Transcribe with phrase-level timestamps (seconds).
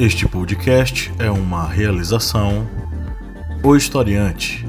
[0.00, 2.66] Este podcast é uma realização
[3.62, 4.66] O Historiante.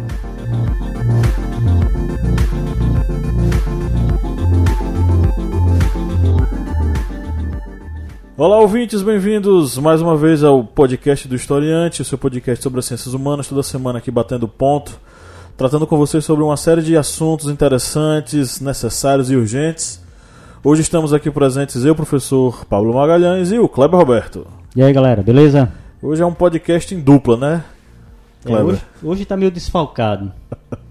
[8.35, 12.85] Olá, ouvintes, bem-vindos mais uma vez ao podcast do Historiante, o seu podcast sobre as
[12.85, 14.99] ciências humanas, toda semana aqui batendo ponto,
[15.55, 20.03] tratando com vocês sobre uma série de assuntos interessantes, necessários e urgentes.
[20.61, 24.60] Hoje estamos aqui presentes eu, professor Pablo Magalhães e o Kleber Roberto.
[24.73, 25.69] E aí, galera, beleza?
[26.01, 27.63] Hoje é um podcast em dupla, né?
[28.45, 30.31] É, hoje, hoje tá meio desfalcado.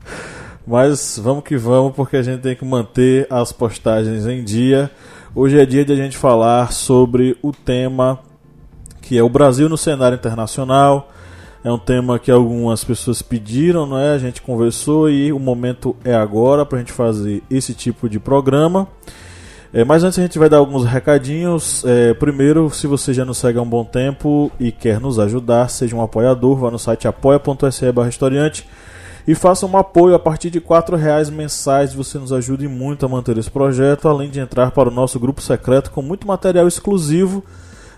[0.67, 4.91] Mas vamos que vamos, porque a gente tem que manter as postagens em dia.
[5.35, 8.19] Hoje é dia de a gente falar sobre o tema
[9.01, 11.11] que é o Brasil no cenário internacional.
[11.65, 14.13] É um tema que algumas pessoas pediram, não é?
[14.13, 18.21] A gente conversou e o momento é agora para a gente fazer esse tipo de
[18.21, 18.87] programa.
[19.73, 21.85] É, mas antes a gente vai dar alguns recadinhos.
[21.85, 25.69] É, primeiro, se você já nos segue há um bom tempo e quer nos ajudar,
[25.69, 27.85] seja um apoiador, vá no site apoia.se
[29.29, 31.95] e faça um apoio a partir de R$ reais mensais.
[31.95, 35.41] Você nos ajude muito a manter esse projeto, além de entrar para o nosso grupo
[35.41, 37.45] secreto com muito material exclusivo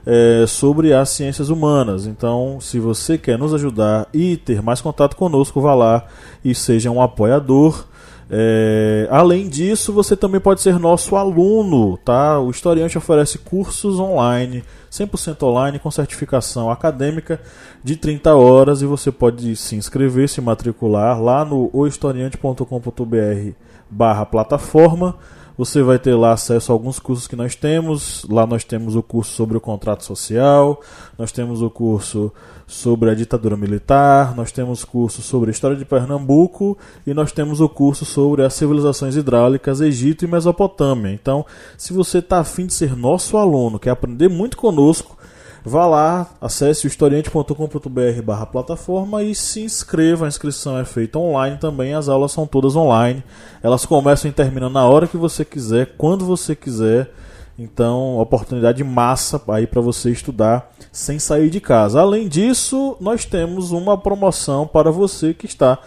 [0.04, 2.06] é, sobre as ciências humanas.
[2.06, 6.04] Então, se você quer nos ajudar e ter mais contato conosco, vá lá
[6.44, 7.86] e seja um apoiador.
[8.34, 12.40] É, além disso, você também pode ser nosso aluno, tá?
[12.40, 17.38] O Historiante oferece cursos online, 100% online, com certificação acadêmica
[17.84, 23.52] de 30 horas e você pode se inscrever, se matricular lá no ohistoriante.com.br
[23.90, 25.14] barra plataforma.
[25.58, 28.24] Você vai ter lá acesso a alguns cursos que nós temos.
[28.30, 30.80] Lá nós temos o curso sobre o contrato social,
[31.18, 32.32] nós temos o curso
[32.66, 37.60] sobre a ditadura militar, nós temos curso sobre a história de Pernambuco e nós temos
[37.60, 41.12] o curso sobre as civilizações hidráulicas Egito e Mesopotâmia.
[41.12, 41.44] Então,
[41.76, 45.16] se você está afim de ser nosso aluno, quer aprender muito conosco,
[45.64, 50.24] Vá lá, acesse o historiante.com.br barra plataforma e se inscreva.
[50.24, 53.22] A inscrição é feita online também, as aulas são todas online.
[53.62, 57.12] Elas começam e terminam na hora que você quiser, quando você quiser.
[57.58, 62.00] Então, oportunidade massa aí para você estudar sem sair de casa.
[62.00, 65.78] Além disso, nós temos uma promoção para você que está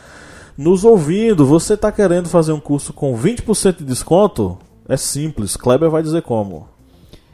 [0.57, 1.45] nos ouvindo.
[1.45, 4.57] Você está querendo fazer um curso com 20% de desconto?
[4.87, 6.67] É simples, Kleber vai dizer como.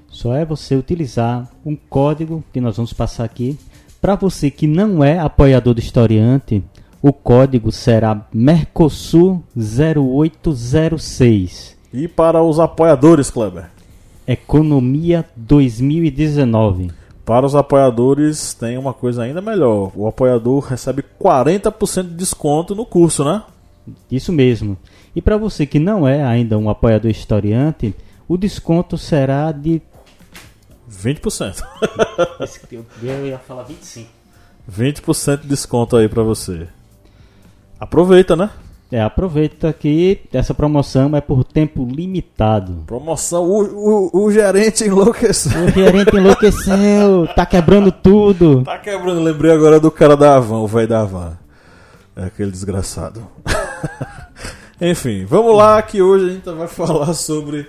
[0.09, 3.57] Só é você utilizar um código que nós vamos passar aqui.
[4.01, 6.63] Para você que não é apoiador do historiante,
[7.01, 11.77] o código será Mercosul 0806.
[11.93, 13.69] E para os apoiadores, Kleber?
[14.31, 16.91] Economia 2019.
[17.25, 19.91] Para os apoiadores tem uma coisa ainda melhor.
[19.95, 23.43] O apoiador recebe 40% de desconto no curso, né?
[24.09, 24.77] Isso mesmo.
[25.15, 27.95] E para você que não é ainda um apoiador historiante,
[28.27, 29.81] o desconto será de
[30.89, 31.63] 20%.
[33.03, 34.05] eu ia falar 25%.
[34.69, 36.67] 20% de desconto aí pra você.
[37.79, 38.49] Aproveita, né?
[38.91, 42.83] É, aproveita que essa promoção é por tempo limitado.
[42.85, 45.63] Promoção, o, o, o gerente enlouqueceu.
[45.63, 48.63] O gerente enlouqueceu, tá quebrando tudo.
[48.65, 51.37] Tá quebrando, lembrei agora do cara da Avan, o velho da Avan.
[52.17, 53.25] É aquele desgraçado.
[54.81, 57.61] Enfim, vamos lá que hoje a gente vai falar sobre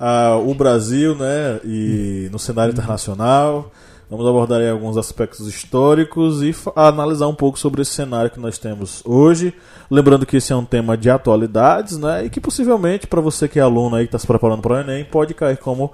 [0.00, 3.70] uh, o Brasil né, e no cenário internacional.
[4.12, 8.58] Vamos abordar aí alguns aspectos históricos e analisar um pouco sobre esse cenário que nós
[8.58, 9.54] temos hoje.
[9.90, 12.26] Lembrando que esse é um tema de atualidades, né?
[12.26, 14.80] E que possivelmente, para você que é aluno aí que está se preparando para o
[14.80, 15.92] Enem, pode cair como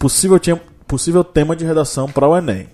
[0.00, 0.40] possível,
[0.84, 2.66] possível tema de redação para o Enem.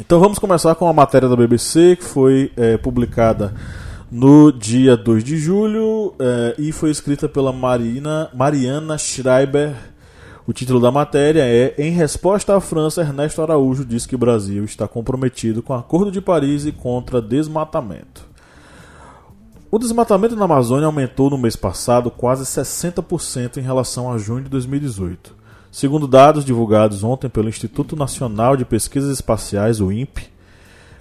[0.00, 3.52] Então vamos começar com a matéria da BBC que foi é, publicada
[4.10, 9.74] no dia 2 de julho é, e foi escrita pela Marina, Mariana Schreiber
[10.46, 14.64] o título da matéria é Em resposta à França, Ernesto Araújo diz que o Brasil
[14.64, 18.24] está comprometido com o Acordo de Paris e contra desmatamento.
[19.68, 24.50] O desmatamento na Amazônia aumentou no mês passado quase 60% em relação a junho de
[24.50, 25.34] 2018.
[25.72, 30.30] Segundo dados divulgados ontem pelo Instituto Nacional de Pesquisas Espaciais, o INPE,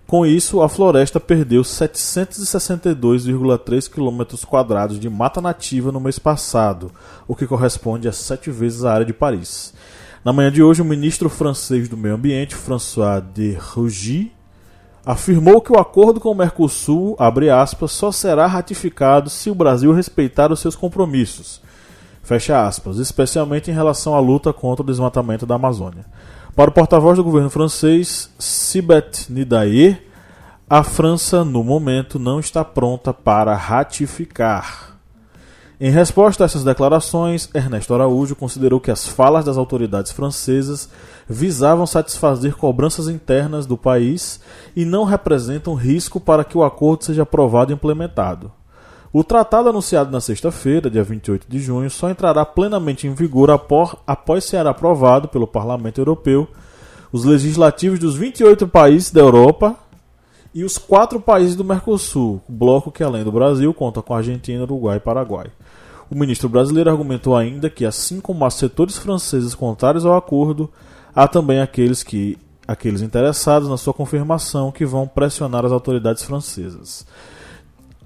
[0.08, 6.92] com isso, a floresta perdeu 762,3 km de mata nativa no mês passado,
[7.28, 9.74] o que corresponde a sete vezes a área de Paris.
[10.24, 14.32] Na manhã de hoje, o ministro francês do Meio Ambiente, François de Rugy,
[15.04, 17.18] afirmou que o acordo com o Mercosul,
[17.52, 21.62] aspas, só será ratificado se o Brasil respeitar os seus compromissos,
[22.24, 26.06] fecha aspas, especialmente em relação à luta contra o desmatamento da Amazônia.
[26.56, 30.02] Para o porta-voz do governo francês, Sibeth Nidaye,
[30.70, 34.96] a França, no momento, não está pronta para ratificar.
[35.82, 40.90] Em resposta a essas declarações, Ernesto Araújo considerou que as falas das autoridades francesas
[41.28, 44.40] visavam satisfazer cobranças internas do país
[44.74, 48.50] e não representam risco para que o acordo seja aprovado e implementado.
[49.18, 54.44] O tratado anunciado na sexta-feira, dia 28 de junho, só entrará plenamente em vigor após
[54.44, 56.46] ser aprovado pelo Parlamento Europeu,
[57.14, 59.74] os legislativos dos 28 países da Europa
[60.54, 64.98] e os quatro países do Mercosul, bloco que, além do Brasil, conta com Argentina, Uruguai
[64.98, 65.48] e Paraguai.
[66.12, 70.70] O ministro brasileiro argumentou ainda que, assim como há setores franceses contrários ao acordo,
[71.16, 72.38] há também aqueles que
[72.68, 77.06] aqueles interessados na sua confirmação que vão pressionar as autoridades francesas.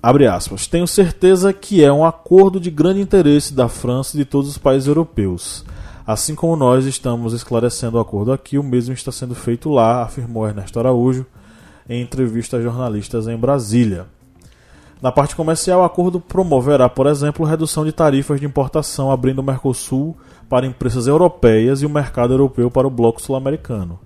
[0.01, 0.65] Abre aspas.
[0.65, 4.57] Tenho certeza que é um acordo de grande interesse da França e de todos os
[4.57, 5.65] países europeus.
[6.07, 10.47] Assim como nós estamos esclarecendo o acordo aqui, o mesmo está sendo feito lá, afirmou
[10.47, 11.25] Ernesto Araújo
[11.87, 14.05] em entrevista a jornalistas em Brasília.
[15.01, 19.43] Na parte comercial, o acordo promoverá, por exemplo, redução de tarifas de importação, abrindo o
[19.43, 20.15] Mercosul
[20.47, 23.99] para empresas europeias e o mercado europeu para o bloco sul-americano.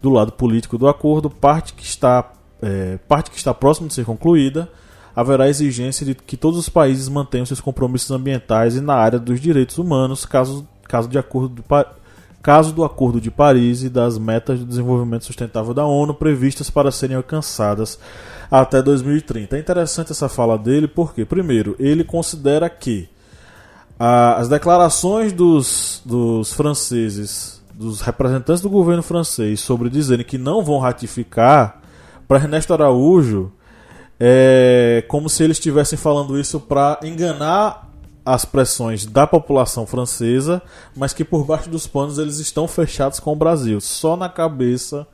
[0.00, 4.04] Do lado político do acordo, parte que está, é, parte que está próxima de ser
[4.04, 4.70] concluída,
[5.14, 9.40] haverá exigência de que todos os países mantenham seus compromissos ambientais e na área dos
[9.40, 11.64] direitos humanos, caso, caso, de acordo do,
[12.42, 16.90] caso do Acordo de Paris e das metas de desenvolvimento sustentável da ONU previstas para
[16.90, 17.98] serem alcançadas
[18.50, 19.56] até 2030.
[19.56, 23.08] É interessante essa fala dele porque, primeiro, ele considera que
[23.98, 30.78] as declarações dos, dos franceses, dos representantes do governo francês, sobre dizerem que não vão
[30.78, 31.82] ratificar,
[32.28, 33.50] para Ernesto Araújo,
[34.18, 37.88] é como se eles estivessem falando isso para enganar
[38.24, 40.60] as pressões da população francesa,
[40.94, 45.06] mas que por baixo dos panos eles estão fechados com o Brasil, só na cabeça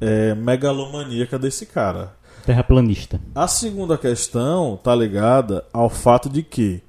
[0.00, 2.18] é, megalomaníaca desse cara
[2.48, 3.20] terraplanista.
[3.34, 6.82] A segunda questão está ligada ao fato de que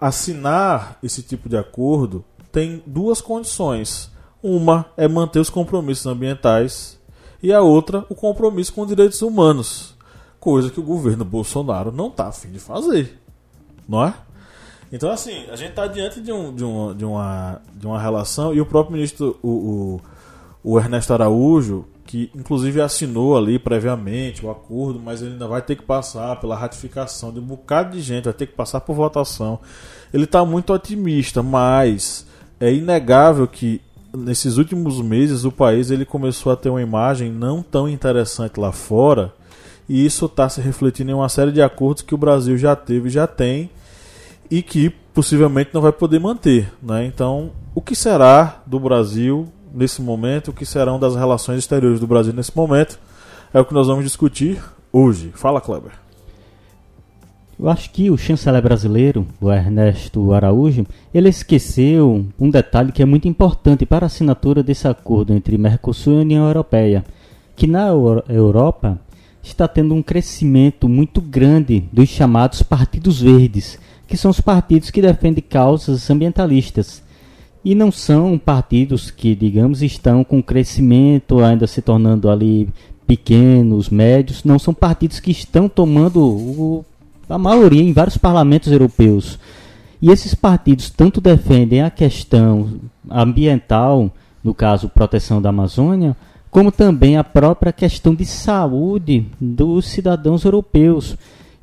[0.00, 4.10] assinar esse tipo de acordo tem duas condições.
[4.42, 6.98] Uma é manter os compromissos ambientais
[7.40, 9.94] e a outra o compromisso com direitos humanos,
[10.46, 13.18] coisa que o governo Bolsonaro não está afim de fazer,
[13.88, 14.14] não é?
[14.92, 18.54] Então assim, a gente está diante de, um, de, uma, de, uma, de uma relação
[18.54, 20.00] e o próprio ministro, o, o,
[20.62, 25.74] o Ernesto Araújo, que inclusive assinou ali previamente o acordo, mas ele ainda vai ter
[25.74, 29.58] que passar pela ratificação de um bocado de gente, vai ter que passar por votação.
[30.14, 32.24] Ele está muito otimista, mas
[32.60, 33.80] é inegável que
[34.16, 38.70] nesses últimos meses o país ele começou a ter uma imagem não tão interessante lá
[38.70, 39.34] fora,
[39.88, 43.08] e isso está se refletindo em uma série de acordos que o Brasil já teve
[43.08, 43.70] e já tem,
[44.50, 46.72] e que possivelmente não vai poder manter.
[46.82, 47.06] Né?
[47.06, 52.06] Então, o que será do Brasil nesse momento, o que serão das relações exteriores do
[52.06, 52.98] Brasil nesse momento,
[53.52, 54.62] é o que nós vamos discutir
[54.92, 55.32] hoje.
[55.34, 55.92] Fala, Kleber.
[57.58, 63.06] Eu acho que o chanceler brasileiro, o Ernesto Araújo, ele esqueceu um detalhe que é
[63.06, 67.02] muito importante para a assinatura desse acordo entre Mercosul e União Europeia,
[67.54, 69.00] que na Europa
[69.46, 75.00] está tendo um crescimento muito grande dos chamados partidos verdes, que são os partidos que
[75.00, 77.02] defendem causas ambientalistas.
[77.64, 82.68] E não são partidos que, digamos, estão com crescimento, ainda se tornando ali
[83.06, 86.84] pequenos, médios, não são partidos que estão tomando o,
[87.28, 89.38] a maioria em vários parlamentos europeus.
[90.02, 94.10] E esses partidos tanto defendem a questão ambiental,
[94.42, 96.16] no caso, proteção da Amazônia,
[96.50, 101.16] como também a própria questão de saúde dos cidadãos europeus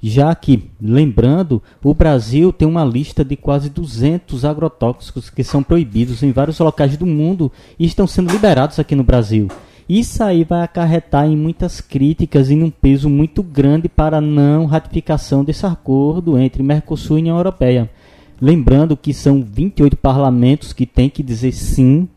[0.05, 6.21] já que, lembrando, o Brasil tem uma lista de quase 200 agrotóxicos que são proibidos
[6.21, 7.49] em vários locais do mundo
[7.79, 9.47] e estão sendo liberados aqui no Brasil.
[9.87, 14.65] Isso aí vai acarretar em muitas críticas e num peso muito grande para a não
[14.65, 17.89] ratificação desse acordo entre Mercosul e União Europeia.
[18.41, 22.09] Lembrando que são 28 parlamentos que têm que dizer sim,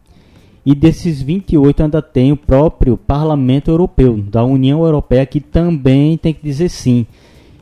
[0.66, 6.34] e desses 28 ainda tem o próprio Parlamento Europeu, da União Europeia, que também tem
[6.34, 7.06] que dizer sim.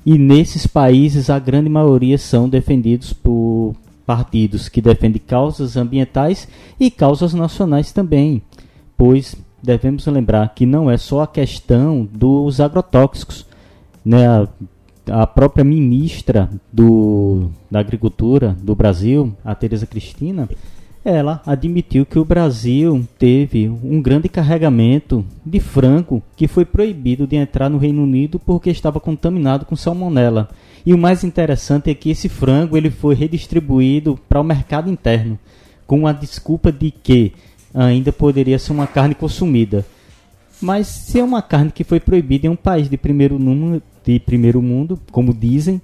[0.06, 3.74] E nesses países a grande maioria são defendidos por
[4.06, 6.48] partidos que defendem causas ambientais
[6.80, 8.40] e causas nacionais também,
[8.96, 13.46] pois devemos lembrar que não é só a questão dos agrotóxicos,
[14.02, 14.26] né?
[14.26, 14.48] A,
[15.10, 20.48] a própria ministra do, da Agricultura do Brasil, a Tereza Cristina,
[21.04, 27.36] ela admitiu que o Brasil teve um grande carregamento de frango que foi proibido de
[27.36, 30.48] entrar no Reino Unido porque estava contaminado com salmonela.
[30.86, 35.38] E o mais interessante é que esse frango ele foi redistribuído para o mercado interno,
[35.86, 37.32] com a desculpa de que
[37.74, 39.84] ainda poderia ser uma carne consumida.
[40.60, 44.18] Mas se é uma carne que foi proibida em um país de primeiro, número, de
[44.20, 45.82] primeiro mundo, como dizem,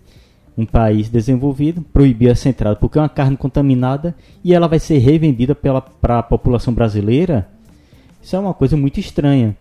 [0.61, 4.15] um país desenvolvido, proibir essa entrada, porque é uma carne contaminada
[4.45, 7.49] e ela vai ser revendida para a população brasileira.
[8.23, 9.57] Isso é uma coisa muito estranha.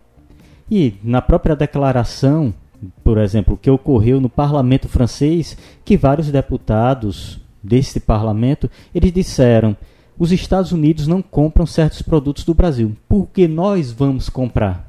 [0.70, 2.54] E na própria declaração,
[3.02, 9.76] por exemplo, que ocorreu no parlamento francês, que vários deputados desse parlamento, eles disseram:
[10.18, 14.88] os Estados Unidos não compram certos produtos do Brasil, porque nós vamos comprar.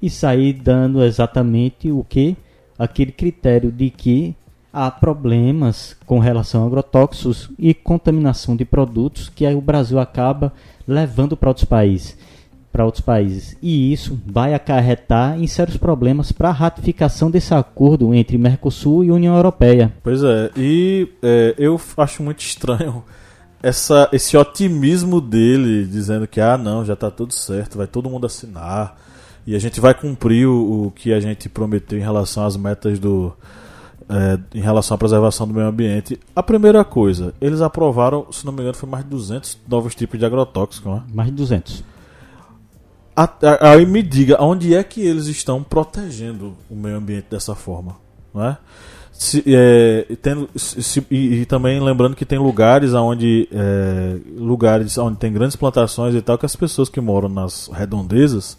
[0.00, 2.36] E sair dando exatamente o que
[2.78, 4.36] aquele critério de que
[4.72, 10.52] há problemas com relação a agrotóxicos e contaminação de produtos que o Brasil acaba
[10.86, 12.16] levando para outros países
[12.70, 13.56] para outros países.
[13.62, 19.10] E isso vai acarretar em sérios problemas para a ratificação desse acordo entre Mercosul e
[19.10, 19.92] União Europeia.
[20.02, 23.02] Pois é, e é, eu acho muito estranho
[23.62, 28.26] essa, esse otimismo dele, dizendo que, ah, não, já está tudo certo, vai todo mundo
[28.26, 28.96] assinar
[29.46, 32.98] e a gente vai cumprir o, o que a gente prometeu em relação às metas
[32.98, 33.34] do,
[34.08, 36.18] é, em relação à preservação do meio ambiente.
[36.34, 40.18] A primeira coisa, eles aprovaram, se não me engano, foi mais de 200 novos tipos
[40.18, 41.02] de agrotóxicos, né?
[41.12, 41.84] Mais de 200.
[43.60, 47.96] Aí me diga, onde é que eles estão protegendo o meio ambiente dessa forma,
[48.32, 48.58] não é?
[49.10, 50.06] Se, é,
[50.54, 56.14] se, e, e, também lembrando que tem lugares onde é, lugares onde tem grandes plantações
[56.14, 58.56] e tal que as pessoas que moram nas redondezas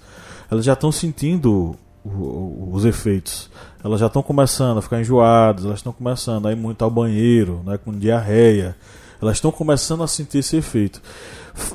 [0.52, 3.50] elas já estão sentindo os efeitos.
[3.84, 7.62] Elas já estão começando a ficar enjoadas, elas estão começando a ir muito ao banheiro,
[7.66, 8.76] né, com diarreia.
[9.22, 11.02] Elas estão começando a sentir esse efeito.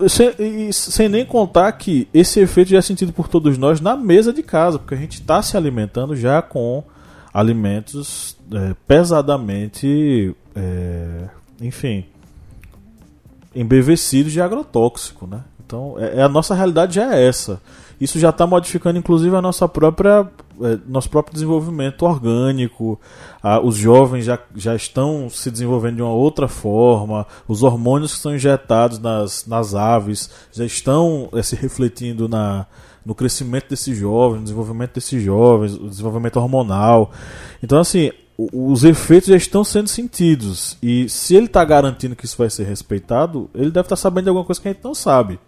[0.09, 4.33] Sem, sem nem contar que esse efeito já é sentido por todos nós na mesa
[4.33, 6.83] de casa, porque a gente está se alimentando já com
[7.33, 11.29] alimentos é, pesadamente, é,
[11.61, 12.07] enfim,
[13.55, 15.41] embevecidos de agrotóxico, né?
[15.67, 17.61] Então, é, é, a nossa realidade já é essa.
[18.01, 20.29] Isso já está modificando, inclusive, a nossa própria,
[20.87, 23.01] nosso próprio desenvolvimento orgânico.
[23.43, 27.27] Ah, os jovens já, já estão se desenvolvendo de uma outra forma.
[27.47, 32.67] Os hormônios que são injetados nas, nas aves já estão é, se refletindo na,
[33.05, 37.13] no crescimento desses jovens, no desenvolvimento desses jovens, o desenvolvimento hormonal.
[37.63, 40.77] Então, assim, os efeitos já estão sendo sentidos.
[40.83, 44.25] E se ele está garantindo que isso vai ser respeitado, ele deve estar tá sabendo
[44.25, 45.39] de alguma coisa que a gente não sabe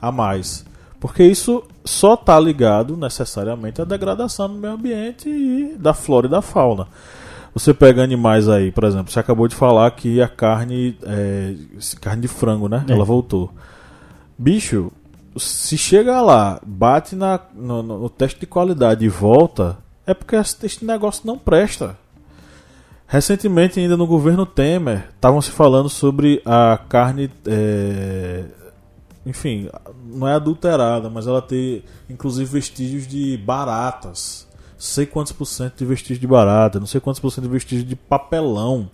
[0.00, 0.64] a mais.
[1.04, 6.30] Porque isso só está ligado necessariamente à degradação do meio ambiente e da flora e
[6.30, 6.88] da fauna.
[7.52, 11.56] Você pega animais aí, por exemplo, você acabou de falar que a carne, é,
[12.00, 12.86] carne de frango, né?
[12.88, 12.92] É.
[12.92, 13.52] Ela voltou.
[14.38, 14.90] Bicho,
[15.36, 20.86] se chega lá, bate na, no, no, teste de qualidade e volta, é porque este
[20.86, 21.98] negócio não presta.
[23.06, 28.44] Recentemente, ainda no governo Temer, estavam se falando sobre a carne é,
[29.26, 29.68] enfim,
[30.06, 34.46] não é adulterada, mas ela tem inclusive vestígios de baratas.
[34.76, 37.88] Sei quantos por cento de vestígios de barata, não sei quantos por cento de vestígios
[37.88, 38.90] de papelão.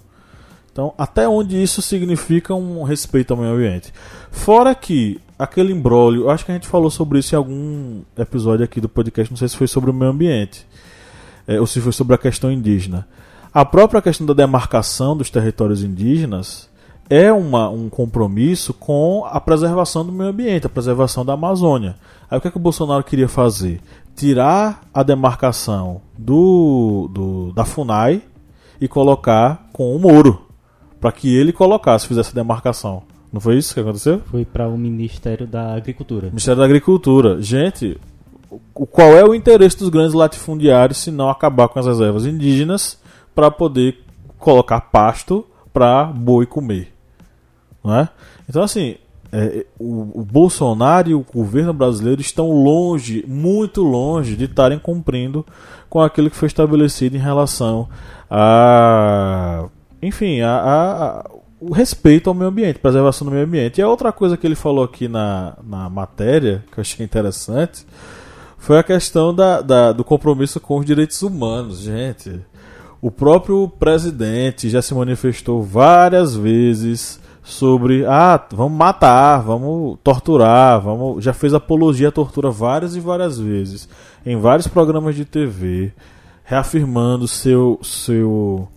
[0.72, 3.92] Então, até onde isso significa um respeito ao meio ambiente.
[4.30, 8.80] Fora que aquele embrólio, acho que a gente falou sobre isso em algum episódio aqui
[8.80, 10.66] do podcast, não sei se foi sobre o meio ambiente,
[11.46, 13.08] é, ou se foi sobre a questão indígena.
[13.52, 16.70] A própria questão da demarcação dos territórios indígenas
[17.10, 21.96] é uma, um compromisso com a preservação do meio ambiente, a preservação da Amazônia.
[22.30, 23.80] Aí o que, é que o Bolsonaro queria fazer?
[24.14, 28.22] Tirar a demarcação do, do da FUNAI
[28.80, 30.46] e colocar com o Moro,
[31.00, 33.02] para que ele colocasse, fizesse a demarcação.
[33.32, 34.20] Não foi isso que aconteceu?
[34.30, 36.28] Foi para o Ministério da Agricultura.
[36.28, 37.42] Ministério da Agricultura.
[37.42, 37.98] Gente,
[38.74, 43.00] o, qual é o interesse dos grandes latifundiários se não acabar com as reservas indígenas
[43.34, 43.98] para poder
[44.38, 46.99] colocar pasto para boi comer?
[47.82, 48.08] Não é?
[48.48, 48.96] Então, assim,
[49.32, 55.46] é, o, o, Bolsonaro e o governo brasileiro estão longe, muito longe, de estarem cumprindo
[55.88, 57.88] com aquilo que foi estabelecido em relação
[58.30, 59.66] a.
[60.02, 63.78] Enfim, a, a, a o respeito ao meio ambiente, preservação do meio ambiente.
[63.78, 67.86] E a outra coisa que ele falou aqui na, na matéria, que eu achei interessante,
[68.56, 71.80] foi a questão da, da, do compromisso com os direitos humanos.
[71.80, 72.40] Gente,
[73.00, 77.20] o próprio presidente já se manifestou várias vezes
[77.50, 83.38] sobre ah, vamos matar, vamos torturar, vamos já fez apologia à tortura várias e várias
[83.38, 83.88] vezes
[84.24, 85.92] em vários programas de TV,
[86.44, 88.68] reafirmando seu seu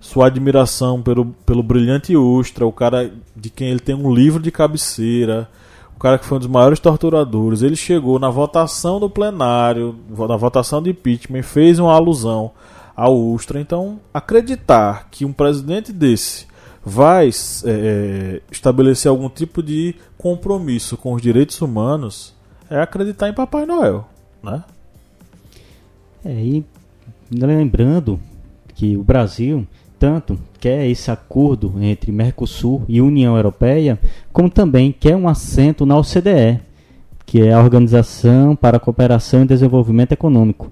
[0.00, 4.50] sua admiração pelo, pelo brilhante Ustra, o cara de quem ele tem um livro de
[4.50, 5.48] cabeceira,
[5.94, 7.62] o cara que foi um dos maiores torturadores.
[7.62, 12.52] Ele chegou na votação do plenário, na votação de impeachment, fez uma alusão
[12.96, 13.60] ao Ustra.
[13.60, 16.47] Então, acreditar que um presidente desse
[16.88, 17.30] vai é,
[17.66, 22.34] é, estabelecer algum tipo de compromisso com os direitos humanos
[22.70, 24.06] é acreditar em Papai Noel,
[24.42, 24.64] né?
[26.24, 26.64] É, e
[27.30, 28.18] lembrando
[28.74, 29.66] que o Brasil
[29.98, 33.98] tanto quer esse acordo entre Mercosul e União Europeia,
[34.32, 36.60] como também quer um assento na OCDE,
[37.26, 40.70] que é a Organização para a Cooperação e Desenvolvimento Econômico.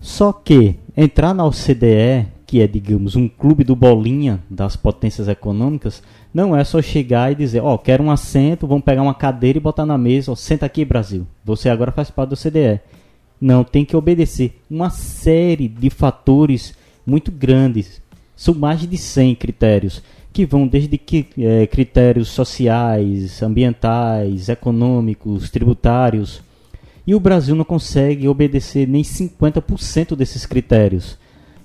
[0.00, 6.02] Só que entrar na OCDE, que é, digamos, um clube do bolinha das potências econômicas,
[6.34, 9.56] não é só chegar e dizer, ó, oh, quero um assento, vamos pegar uma cadeira
[9.56, 11.26] e botar na mesa, ó, senta aqui, Brasil.
[11.46, 12.78] Você agora faz parte da OCDE.
[13.40, 16.74] Não, tem que obedecer uma série de fatores
[17.06, 18.02] muito grandes.
[18.36, 26.42] São mais de 100 critérios, que vão desde que, é, critérios sociais, ambientais, econômicos, tributários.
[27.06, 31.16] E o Brasil não consegue obedecer nem 50% desses critérios.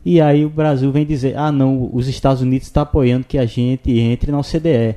[0.09, 3.37] E aí o Brasil vem dizer: ah, não, os Estados Unidos estão tá apoiando que
[3.37, 4.95] a gente entre na OCDE.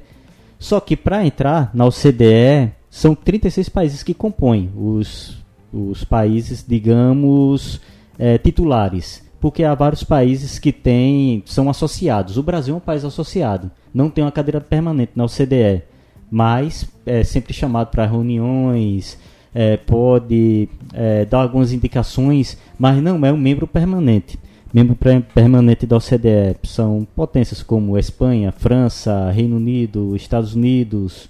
[0.56, 5.36] Só que para entrar na OCDE, são 36 países que compõem os,
[5.72, 7.80] os países, digamos,
[8.16, 9.20] é, titulares.
[9.40, 12.36] Porque há vários países que têm, são associados.
[12.36, 15.82] O Brasil é um país associado, não tem uma cadeira permanente na OCDE,
[16.30, 19.18] mas é sempre chamado para reuniões,
[19.52, 24.38] é, pode é, dar algumas indicações, mas não é um membro permanente
[24.72, 24.96] membro
[25.34, 31.28] permanente da OCDE são potências como Espanha, França, Reino Unido, Estados Unidos.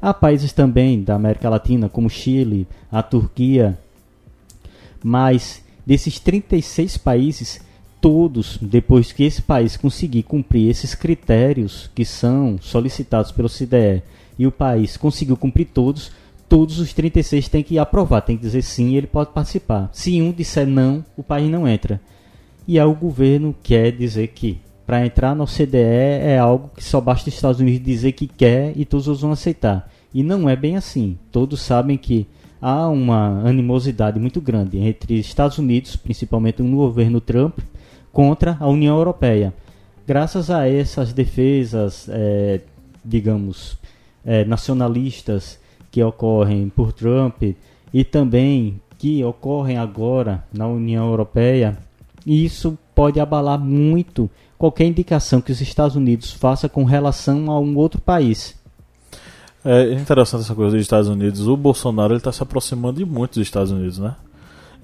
[0.00, 3.78] Há países também da América Latina, como Chile, a Turquia.
[5.02, 7.60] Mas desses 36 países,
[8.00, 14.02] todos, depois que esse país conseguir cumprir esses critérios que são solicitados pelo OCDE
[14.38, 16.10] e o país conseguiu cumprir todos,
[16.48, 19.90] todos os 36 têm que aprovar, tem que dizer sim ele pode participar.
[19.92, 22.00] Se um disser não, o país não entra.
[22.68, 27.00] E aí o governo quer dizer que para entrar na OCDE é algo que só
[27.00, 29.90] basta os Estados Unidos dizer que quer e todos vão aceitar.
[30.12, 31.18] E não é bem assim.
[31.32, 32.26] Todos sabem que
[32.60, 37.58] há uma animosidade muito grande entre Estados Unidos, principalmente no governo Trump,
[38.12, 39.54] contra a União Europeia.
[40.06, 42.60] Graças a essas defesas, é,
[43.02, 43.78] digamos,
[44.22, 45.58] é, nacionalistas
[45.90, 47.42] que ocorrem por Trump
[47.94, 51.87] e também que ocorrem agora na União Europeia,
[52.28, 57.58] e isso pode abalar muito qualquer indicação que os Estados Unidos faça com relação a
[57.58, 58.54] um outro país.
[59.64, 61.48] É interessante essa coisa dos Estados Unidos.
[61.48, 64.14] O Bolsonaro está se aproximando de muito dos Estados Unidos, né?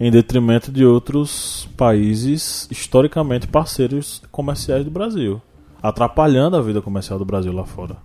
[0.00, 5.40] Em detrimento de outros países historicamente parceiros comerciais do Brasil,
[5.82, 7.96] atrapalhando a vida comercial do Brasil lá fora.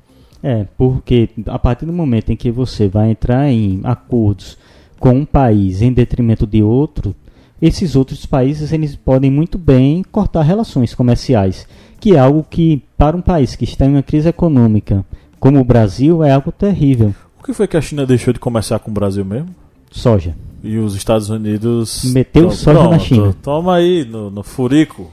[0.44, 4.58] É, porque a partir do momento em que você vai entrar em acordos
[5.00, 7.16] com um país em detrimento de outro,
[7.62, 11.68] esses outros países eles podem muito bem cortar relações comerciais,
[12.00, 15.06] que é algo que, para um país que está em uma crise econômica
[15.40, 17.14] como o Brasil, é algo terrível.
[17.40, 19.56] O que foi que a China deixou de comerciar com o Brasil mesmo?
[19.90, 20.36] Soja.
[20.62, 22.04] E os Estados Unidos.
[22.14, 23.36] Meteu Toma, soja na China.
[23.42, 25.10] Toma aí, no, no furico.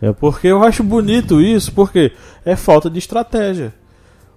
[0.00, 0.12] É.
[0.12, 2.12] Porque eu acho bonito isso, porque
[2.44, 3.72] é falta de estratégia.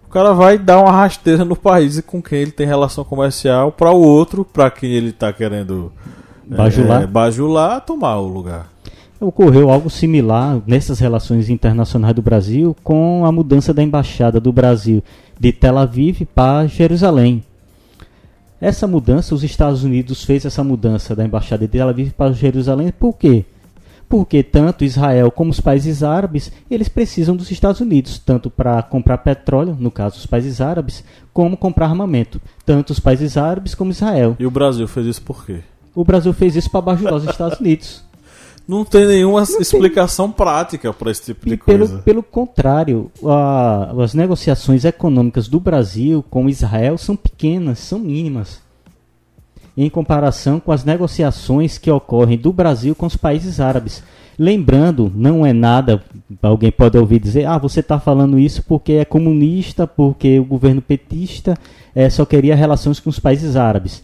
[0.05, 3.91] O cara vai dar uma rasteira no país com quem ele tem relação comercial para
[3.91, 5.91] o outro, para quem ele está querendo
[6.45, 8.71] bajular, é, bajular tomar o lugar.
[9.19, 15.01] Ocorreu algo similar nessas relações internacionais do Brasil com a mudança da embaixada do Brasil
[15.39, 17.43] de Tel Aviv para Jerusalém.
[18.59, 22.93] Essa mudança, os Estados Unidos fez essa mudança da embaixada de Tel Aviv para Jerusalém,
[22.97, 23.45] por quê?
[24.07, 29.17] Porque tanto Israel como os países árabes, eles precisam dos Estados Unidos, tanto para comprar
[29.17, 31.03] petróleo, no caso os países árabes,
[31.33, 34.35] como comprar armamento, tanto os países árabes como Israel.
[34.39, 35.61] E o Brasil fez isso por quê?
[35.95, 38.03] O Brasil fez isso para bajular os Estados Unidos.
[38.67, 40.37] Não tem nenhuma Não explicação tem.
[40.37, 41.87] prática para esse tipo de e coisa.
[41.87, 48.61] Pelo, pelo contrário, a, as negociações econômicas do Brasil com Israel são pequenas, são mínimas.
[49.75, 54.01] Em comparação com as negociações que ocorrem do Brasil com os países árabes.
[54.39, 56.01] Lembrando, não é nada,
[56.41, 60.81] alguém pode ouvir dizer, ah, você está falando isso porque é comunista, porque o governo
[60.81, 61.55] petista
[61.93, 64.03] é, só queria relações com os países árabes.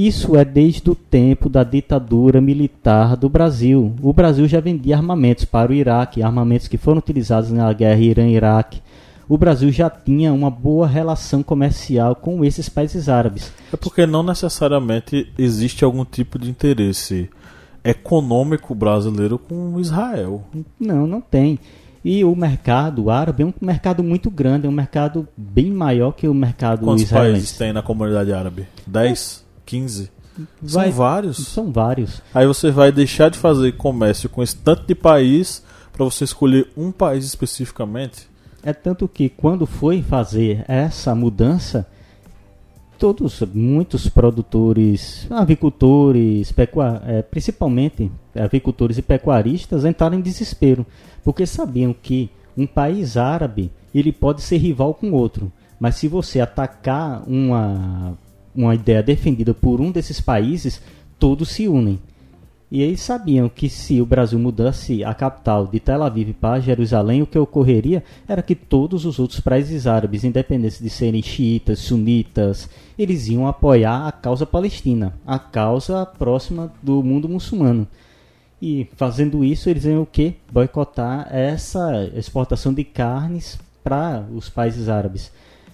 [0.00, 3.94] Isso é desde o tempo da ditadura militar do Brasil.
[4.00, 8.80] O Brasil já vendia armamentos para o Iraque, armamentos que foram utilizados na guerra Irã-Iraque.
[9.28, 13.52] O Brasil já tinha uma boa relação comercial com esses países árabes.
[13.70, 17.28] É porque não necessariamente existe algum tipo de interesse
[17.84, 20.42] econômico brasileiro com Israel.
[20.80, 21.58] Não, não tem.
[22.02, 26.26] E o mercado árabe é um mercado muito grande, é um mercado bem maior que
[26.26, 27.32] o mercado Quantos israelense.
[27.32, 28.66] Quantos países tem na comunidade árabe?
[28.86, 29.44] Dez?
[29.70, 30.10] 15.
[30.60, 31.36] Vai, são vários.
[31.36, 32.22] São vários.
[32.34, 36.68] Aí você vai deixar de fazer comércio com esse tanto de país para você escolher
[36.76, 38.28] um país especificamente?
[38.62, 41.86] É tanto que quando foi fazer essa mudança,
[42.98, 50.84] todos, muitos produtores, avicultores, pecuar, é, principalmente avicultores e pecuaristas entraram em desespero,
[51.24, 52.28] porque sabiam que
[52.58, 58.18] Um país árabe, ele pode ser rival com outro, mas se você atacar uma,
[58.64, 60.80] uma ideia defendida por um desses países,
[61.18, 61.98] todos se unem.
[62.70, 67.20] E eles sabiam que se o Brasil mudasse a capital de Tel Aviv para Jerusalém,
[67.20, 72.70] o que ocorreria era que todos os outros países árabes, independentes de serem xiitas, sunitas,
[72.96, 77.88] eles iam apoiar a causa palestina, a causa próxima do mundo muçulmano.
[78.62, 80.34] E fazendo isso, eles iam o quê?
[80.52, 85.32] Boicotar essa exportação de carnes para os países árabes.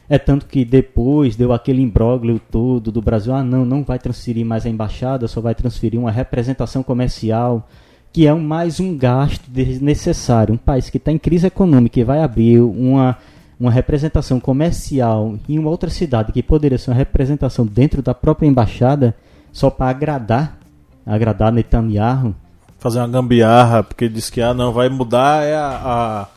[0.08, 4.46] É tanto que depois deu aquele imbróglio todo do Brasil, ah não, não vai transferir
[4.46, 7.68] mais a embaixada, só vai transferir uma representação comercial,
[8.12, 10.54] que é mais um gasto desnecessário.
[10.54, 13.18] Um país que está em crise econômica e vai abrir uma,
[13.58, 18.46] uma representação comercial em uma outra cidade, que poderia ser uma representação dentro da própria
[18.46, 19.12] embaixada,
[19.52, 20.56] só para agradar,
[21.04, 22.32] agradar Netanyahu.
[22.78, 26.35] Fazer uma gambiarra, porque diz que ah, não, vai mudar é a, a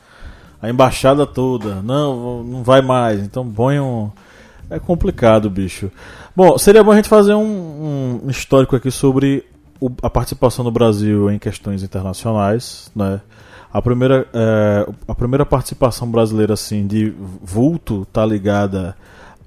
[0.61, 1.81] a embaixada toda.
[1.81, 3.19] Não, não vai mais.
[3.21, 4.11] Então põe um.
[4.69, 5.91] É complicado, bicho.
[6.35, 9.43] Bom, seria bom a gente fazer um, um histórico aqui sobre
[9.79, 13.21] o, a participação do Brasil em questões internacionais, né?
[13.71, 18.95] A primeira, é, a primeira participação brasileira assim de vulto tá ligada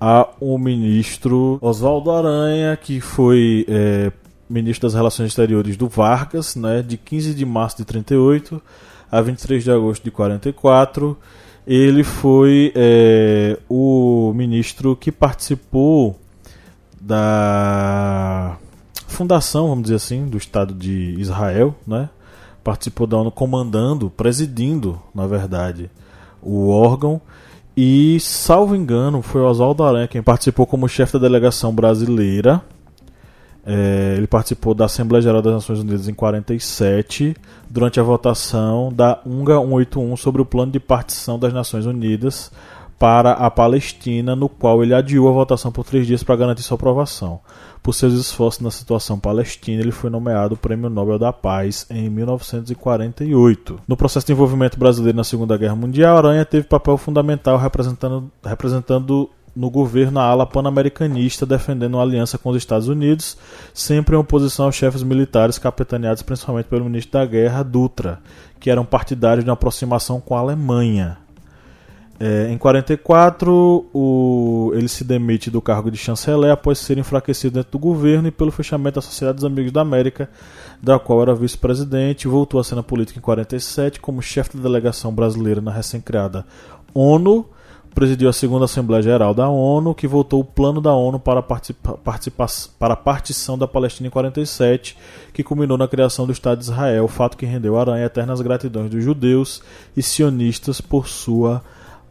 [0.01, 4.12] a um ministro Oswaldo Aranha, que foi é,
[4.48, 8.62] ministro das Relações Exteriores do Vargas, né, de 15 de março de 38
[9.12, 11.18] a 23 de agosto de 44.
[11.66, 16.18] Ele foi é, o ministro que participou
[16.98, 18.57] da
[19.07, 22.09] fundação, vamos dizer assim, do Estado de Israel, né?
[22.64, 25.90] Participou da ONU comandando, presidindo, na verdade,
[26.40, 27.20] o órgão.
[27.77, 32.62] E, salvo engano, foi o Oswaldo Aranha quem participou como chefe da delegação brasileira
[33.64, 37.37] é, ele participou da Assembleia Geral das Nações Unidas em 47,
[37.70, 42.51] durante a votação da UNGA 181 sobre o plano de partição das Nações Unidas
[42.98, 46.77] para a Palestina, no qual ele adiou a votação por três dias para garantir sua
[46.77, 47.40] aprovação.
[47.83, 53.81] Por seus esforços na situação palestina, ele foi nomeado Prêmio Nobel da Paz em 1948.
[53.88, 59.29] No processo de envolvimento brasileiro na Segunda Guerra Mundial, Aranha teve papel fundamental representando, representando
[59.55, 63.37] no governo a ala pan-americanista defendendo uma aliança com os Estados Unidos,
[63.75, 68.21] sempre em oposição aos chefes militares capitaneados principalmente pelo ministro da Guerra, Dutra,
[68.59, 71.19] que eram partidários de uma aproximação com a Alemanha.
[72.25, 77.73] É, em 44, o, ele se demite do cargo de chanceler após ser enfraquecido dentro
[77.73, 80.31] do governo e pelo fechamento da Sociedade dos Amigos da América,
[80.81, 85.61] da qual era vice-presidente, voltou à cena política em 47 como chefe da delegação brasileira
[85.61, 86.47] na recém-criada
[86.95, 87.45] ONU
[87.95, 91.95] presidiu a segunda Assembleia Geral da ONU, que votou o plano da ONU para, participa,
[91.95, 92.47] participa,
[92.79, 94.97] para a partição da Palestina em 47,
[95.33, 98.91] que culminou na criação do Estado de Israel, fato que rendeu a Aranha eternas gratidões
[98.91, 99.63] dos judeus
[99.97, 101.63] e sionistas por sua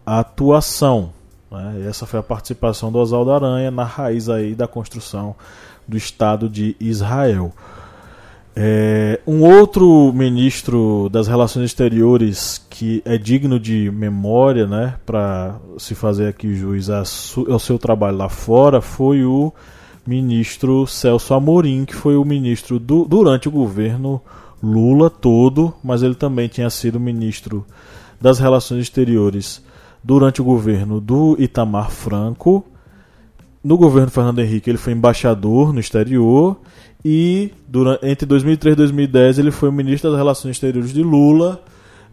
[0.05, 1.11] atuação.
[1.51, 1.85] Né?
[1.87, 5.35] essa foi a participação do Oswaldo Aranha na raiz aí da construção
[5.87, 7.51] do Estado de Israel.
[8.55, 15.95] É, um outro ministro das Relações Exteriores que é digno de memória, né, para se
[15.95, 19.53] fazer aqui juiz ao seu trabalho lá fora, foi o
[20.05, 24.21] ministro Celso Amorim, que foi o ministro do, durante o governo
[24.61, 27.65] Lula todo, mas ele também tinha sido ministro
[28.19, 29.63] das Relações Exteriores
[30.03, 32.63] durante o governo do Itamar Franco.
[33.63, 36.59] No governo Fernando Henrique, ele foi embaixador no exterior
[37.05, 41.63] e durante, entre 2003 e 2010 ele foi ministro das Relações Exteriores de Lula.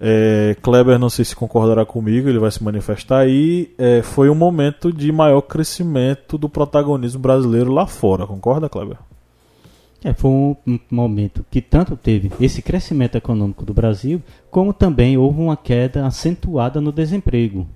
[0.00, 3.70] É, Kleber, não sei se concordará comigo, ele vai se manifestar aí.
[3.78, 8.98] É, foi um momento de maior crescimento do protagonismo brasileiro lá fora, concorda, Kleber?
[10.04, 10.56] É, foi um
[10.90, 16.80] momento que tanto teve esse crescimento econômico do Brasil, como também houve uma queda acentuada
[16.80, 17.66] no desemprego.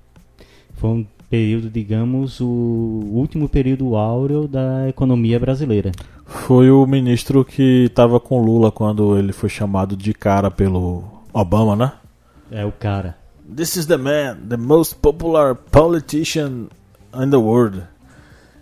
[0.74, 5.90] Foi um período, digamos, o último período áureo da economia brasileira.
[6.26, 11.74] Foi o ministro que estava com Lula quando ele foi chamado de cara pelo Obama,
[11.74, 11.92] né?
[12.50, 13.16] É o cara.
[13.56, 16.66] This is the man, the most popular politician
[17.14, 17.82] in the world.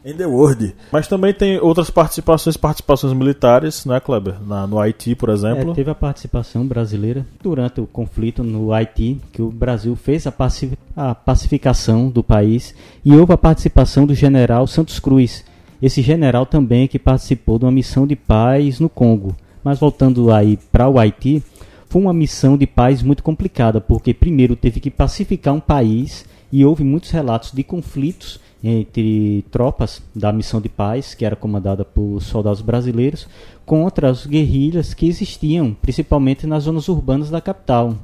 [0.04, 0.74] In the world.
[0.90, 4.36] Mas também tem outras participações, participações militares, né, Kleber?
[4.42, 5.72] Na, no Haiti, por exemplo.
[5.72, 10.32] É, teve a participação brasileira durante o conflito no Haiti, que o Brasil fez a,
[10.32, 15.44] pacific, a pacificação do país e houve a participação do general Santos Cruz.
[15.82, 19.36] Esse general também que participou de uma missão de paz no Congo.
[19.62, 21.42] Mas voltando aí para o Haiti,
[21.90, 26.64] foi uma missão de paz muito complicada, porque primeiro teve que pacificar um país e
[26.64, 32.20] houve muitos relatos de conflitos entre tropas da missão de paz, que era comandada por
[32.20, 33.26] soldados brasileiros,
[33.64, 37.96] contra as guerrilhas que existiam, principalmente nas zonas urbanas da capital,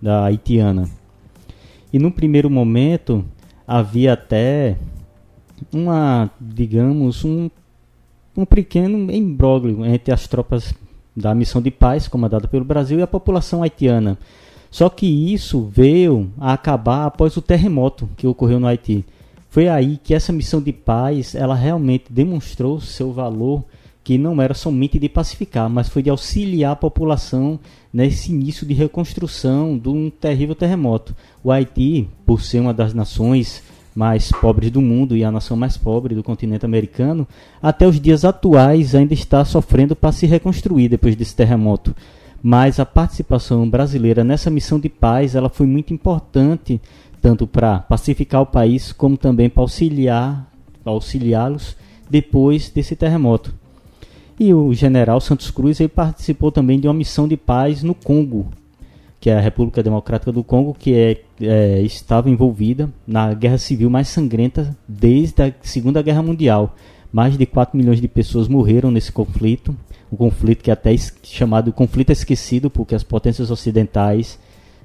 [0.00, 0.88] da haitiana.
[1.92, 3.24] E no primeiro momento
[3.66, 4.76] havia até
[5.72, 7.50] uma, digamos, um,
[8.36, 10.72] um pequeno imbróglio entre as tropas
[11.16, 14.16] da missão de paz comandada pelo Brasil e a população haitiana.
[14.70, 19.04] Só que isso veio a acabar após o terremoto que ocorreu no Haiti.
[19.50, 23.64] Foi aí que essa missão de paz, ela realmente demonstrou seu valor,
[24.04, 27.58] que não era somente de pacificar, mas foi de auxiliar a população
[27.92, 31.14] nesse início de reconstrução de um terrível terremoto.
[31.42, 33.62] O Haiti, por ser uma das nações
[33.94, 37.26] mais pobres do mundo e a nação mais pobre do continente americano,
[37.60, 41.94] até os dias atuais ainda está sofrendo para se reconstruir depois desse terremoto.
[42.40, 46.80] Mas a participação brasileira nessa missão de paz, ela foi muito importante
[47.20, 50.48] tanto para pacificar o país como também para auxiliar
[50.84, 51.76] auxiliá-los
[52.08, 53.54] depois desse terremoto.
[54.40, 58.46] E o general Santos Cruz ele participou também de uma missão de paz no Congo,
[59.20, 63.90] que é a República Democrática do Congo, que é, é, estava envolvida na guerra civil
[63.90, 66.74] mais sangrenta desde a Segunda Guerra Mundial.
[67.12, 69.74] Mais de 4 milhões de pessoas morreram nesse conflito,
[70.12, 74.38] um conflito que é até chamado conflito esquecido, porque as potências ocidentais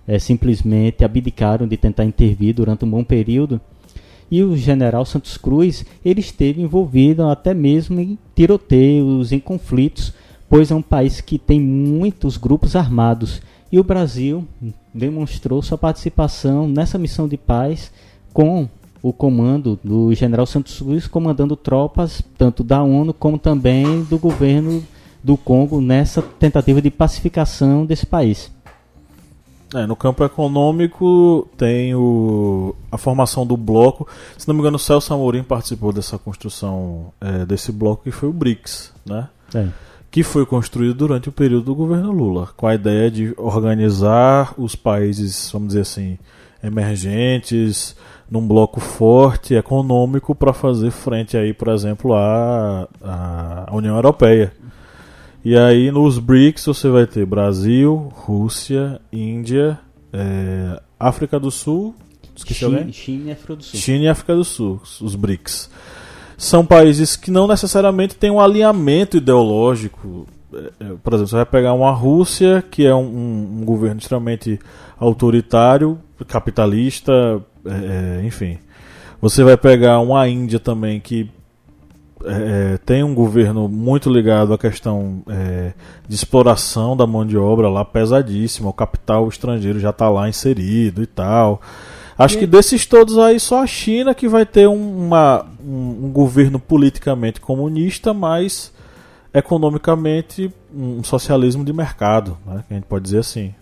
[0.07, 3.59] é, simplesmente abdicaram de tentar intervir durante um bom período.
[4.29, 10.13] E o general Santos Cruz ele esteve envolvido até mesmo em tiroteios, em conflitos,
[10.49, 14.47] pois é um país que tem muitos grupos armados e o Brasil
[14.93, 17.91] demonstrou sua participação nessa missão de paz
[18.31, 18.69] com
[19.01, 24.83] o comando do general Santos Cruz comandando tropas tanto da ONU como também do governo
[25.23, 28.51] do Congo nessa tentativa de pacificação desse país.
[29.73, 34.07] É, no campo econômico tem o, a formação do bloco.
[34.38, 38.29] Se não me engano, o Celso Amorim participou dessa construção é, desse bloco que foi
[38.29, 39.29] o BRICS, né?
[39.53, 39.67] É
[40.13, 44.75] que foi construído durante o período do governo Lula, com a ideia de organizar os
[44.75, 46.19] países, vamos dizer assim,
[46.63, 47.95] emergentes
[48.29, 54.53] num bloco forte econômico para fazer frente aí, por exemplo, à, à União Europeia.
[55.43, 59.79] E aí nos BRICS você vai ter Brasil, Rússia, Índia,
[60.12, 61.93] é, África do Sul,
[62.36, 62.93] esqueci China, alguém?
[62.93, 63.79] China e África do Sul.
[63.79, 65.69] China e África do Sul, os BRICS
[66.38, 70.27] são países que não necessariamente têm um alinhamento ideológico.
[70.53, 74.60] É, é, por exemplo, você vai pegar uma Rússia, que é um, um governo extremamente
[74.97, 78.58] autoritário, capitalista, é, é, enfim.
[79.21, 81.29] Você vai pegar uma Índia também que
[82.25, 85.73] é, tem um governo muito ligado à questão é,
[86.07, 91.03] de exploração da mão de obra lá pesadíssima, o capital estrangeiro já está lá inserido
[91.03, 91.62] e tal.
[92.17, 96.12] Acho e que desses todos aí, só a China que vai ter uma, um, um
[96.12, 98.71] governo politicamente comunista, mas
[99.33, 102.63] economicamente um socialismo de mercado, né?
[102.67, 103.53] que a gente pode dizer assim.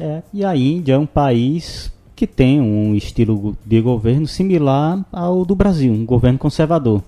[0.00, 5.44] É, e a Índia é um país que tem um estilo de governo similar ao
[5.44, 7.02] do Brasil, um governo conservador,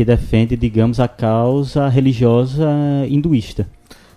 [0.00, 2.66] que defende, digamos, a causa religiosa
[3.06, 3.68] hinduísta.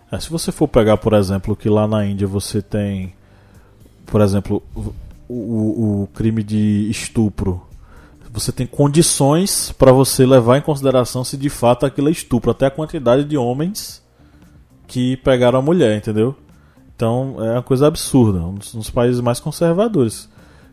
[0.10, 3.14] É, se você for pegar, por exemplo, que lá na Índia você tem,
[4.06, 4.64] por exemplo,
[5.28, 7.62] o, o crime de estupro,
[8.32, 12.68] você tem condições para você levar em consideração se de fato aquilo é estupro, até
[12.68, 14.02] a quantidade de homens
[14.88, 16.34] que pegaram a mulher, entendeu?
[16.96, 20.30] Então é uma coisa absurda, um dos, um dos países mais conservadores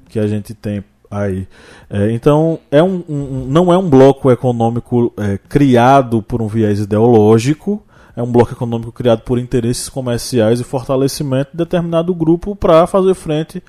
[0.09, 1.49] que a gente tem aí.
[1.89, 6.79] É, então é um, um, não é um bloco econômico é, criado por um viés
[6.79, 7.83] ideológico,
[8.15, 13.15] é um bloco econômico criado por interesses comerciais e fortalecimento de determinado grupo para fazer
[13.15, 13.63] frente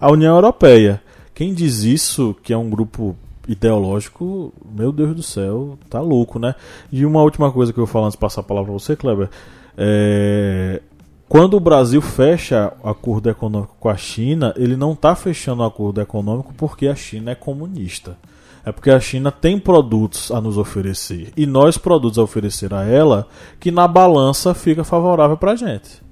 [0.00, 1.00] a União Europeia.
[1.34, 6.54] Quem diz isso, que é um grupo ideológico, meu Deus do céu, tá louco, né?
[6.92, 8.94] E uma última coisa que eu vou falar antes de passar a palavra para você,
[8.94, 9.30] Kleber.
[9.76, 10.82] É...
[11.28, 16.54] Quando o Brasil fecha acordo econômico com a China, ele não está fechando acordo econômico
[16.56, 18.16] porque a China é comunista.
[18.64, 21.32] É porque a China tem produtos a nos oferecer.
[21.36, 23.28] E nós produtos a oferecer a ela
[23.60, 26.02] que na balança fica favorável para a gente.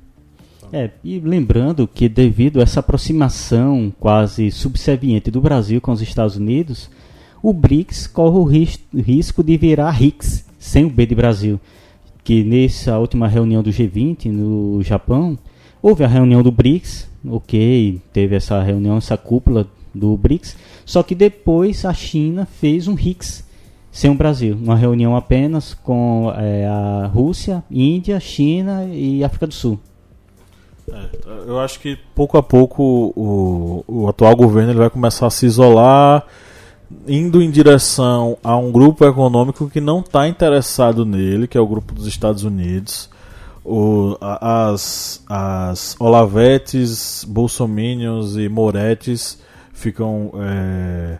[0.72, 6.36] É, e lembrando que devido a essa aproximação quase subserviente do Brasil com os Estados
[6.36, 6.90] Unidos,
[7.42, 11.60] o BRICS corre o ris risco de virar RICS, sem o B de Brasil.
[12.26, 15.38] Que nessa última reunião do G20 no Japão,
[15.80, 21.14] houve a reunião do BRICS, ok, teve essa reunião, essa cúpula do BRICS, só que
[21.14, 23.46] depois a China fez um RICS
[23.92, 29.54] sem o Brasil, uma reunião apenas com é, a Rússia, Índia, China e África do
[29.54, 29.78] Sul.
[30.92, 31.08] É,
[31.46, 32.82] eu acho que pouco a pouco
[33.14, 36.26] o, o atual governo ele vai começar a se isolar,
[37.06, 41.66] indo em direção a um grupo econômico que não está interessado nele, que é o
[41.66, 43.10] grupo dos Estados Unidos.
[43.64, 49.38] O, as, as Olavetes, Bolsominions e Moretes
[49.72, 51.18] ficam é,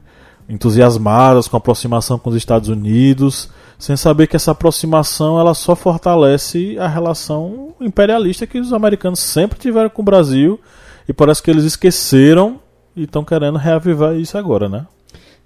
[0.48, 5.74] entusiasmadas com a aproximação com os Estados Unidos, sem saber que essa aproximação ela só
[5.74, 10.61] fortalece a relação imperialista que os americanos sempre tiveram com o Brasil
[11.09, 12.61] e parece que eles esqueceram
[12.94, 14.87] e estão querendo reavivar isso agora, né?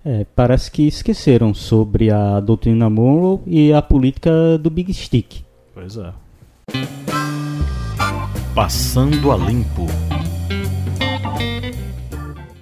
[0.03, 5.45] É, parece que esqueceram sobre a doutrina Monroe e a política do Big Stick.
[5.75, 6.11] Pois é.
[8.55, 9.87] Passando a limpo.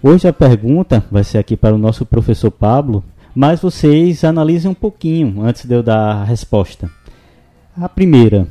[0.03, 4.75] Hoje a pergunta vai ser aqui para o nosso professor Pablo, mas vocês analisem um
[4.75, 6.91] pouquinho antes de eu dar a resposta.
[7.77, 8.49] A primeira.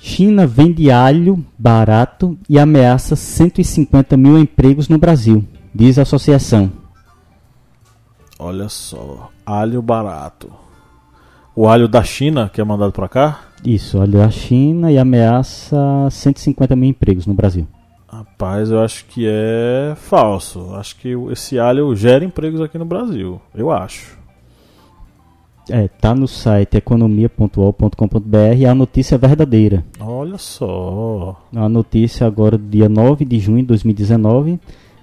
[0.00, 6.81] China vende alho barato e ameaça 150 mil empregos no Brasil, diz a associação.
[8.44, 10.50] Olha só, alho barato.
[11.54, 13.40] O alho da China que é mandado para cá?
[13.64, 15.78] Isso, alho da China e ameaça
[16.10, 17.68] 150 mil empregos no Brasil.
[18.08, 20.74] Rapaz, eu acho que é falso.
[20.74, 23.40] Acho que esse alho gera empregos aqui no Brasil.
[23.54, 24.18] Eu acho.
[25.70, 29.84] É, tá no site economia.ol.com.br e a notícia é verdadeira.
[30.00, 31.40] Olha só.
[31.54, 34.58] A notícia agora, dia 9 de junho de 2019,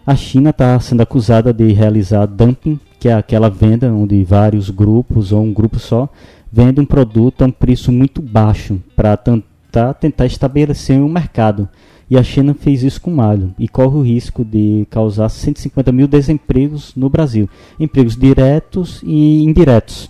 [0.09, 5.31] a China está sendo acusada de realizar dumping, que é aquela venda onde vários grupos
[5.31, 6.09] ou um grupo só
[6.51, 11.69] vende um produto a um preço muito baixo para tentar, tentar estabelecer um mercado.
[12.09, 16.07] E a China fez isso com malho e corre o risco de causar 150 mil
[16.07, 17.47] desempregos no Brasil.
[17.79, 20.09] Empregos diretos e indiretos.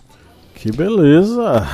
[0.56, 1.68] Que beleza!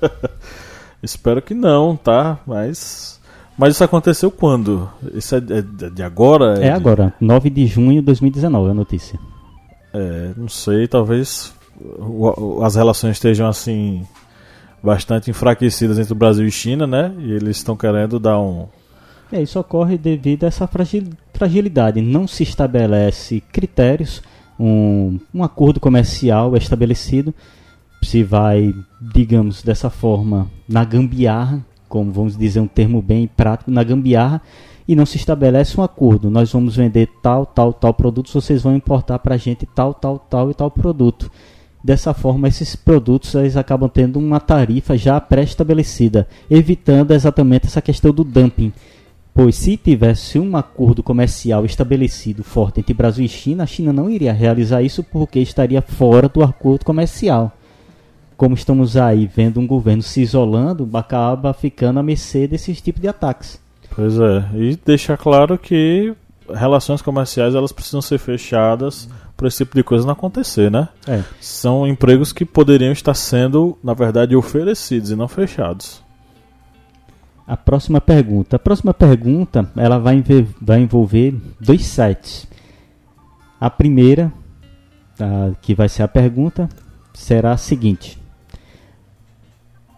[1.02, 2.40] Espero que não, tá?
[2.46, 3.20] Mas.
[3.56, 4.88] Mas isso aconteceu quando?
[5.14, 6.58] Isso é de agora?
[6.58, 6.76] É, é de...
[6.76, 9.18] agora, 9 de junho de 2019, a notícia.
[9.92, 11.54] É, não sei, talvez
[12.62, 14.06] as relações estejam assim
[14.82, 17.14] bastante enfraquecidas entre o Brasil e China, né?
[17.18, 18.66] E eles estão querendo dar um.
[19.30, 20.68] É, isso ocorre devido a essa
[21.32, 22.00] fragilidade.
[22.02, 24.22] Não se estabelece critérios,
[24.58, 27.34] um, um acordo comercial é estabelecido
[28.02, 33.84] se vai, digamos, dessa forma, na gambiarra, como vamos dizer um termo bem prático, na
[33.84, 34.40] gambiarra,
[34.88, 36.30] e não se estabelece um acordo.
[36.30, 40.18] Nós vamos vender tal, tal, tal produto, vocês vão importar para a gente tal, tal,
[40.18, 41.30] tal e tal produto.
[41.84, 48.10] Dessa forma, esses produtos eles acabam tendo uma tarifa já pré-estabelecida, evitando exatamente essa questão
[48.10, 48.72] do dumping.
[49.34, 54.08] Pois se tivesse um acordo comercial estabelecido forte entre Brasil e China, a China não
[54.08, 57.52] iria realizar isso porque estaria fora do acordo comercial
[58.42, 63.06] como estamos aí vendo um governo se isolando, acaba ficando à mercê desses tipos de
[63.06, 63.60] ataques.
[63.94, 66.12] Pois é, e deixar claro que
[66.52, 70.88] relações comerciais elas precisam ser fechadas para esse tipo de coisa não acontecer, né?
[71.06, 71.22] É.
[71.40, 76.02] São empregos que poderiam estar sendo, na verdade, oferecidos e não fechados.
[77.46, 78.56] A próxima pergunta.
[78.56, 80.20] A próxima pergunta ela vai,
[80.60, 82.48] vai envolver dois sites.
[83.60, 84.32] A primeira,
[85.20, 86.68] a, que vai ser a pergunta,
[87.14, 88.20] será a seguinte: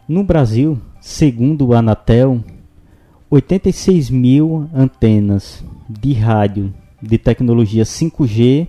[0.08, 2.42] no Brasil, segundo o Anatel,
[3.30, 8.68] 86 mil antenas de rádio de tecnologia 5G,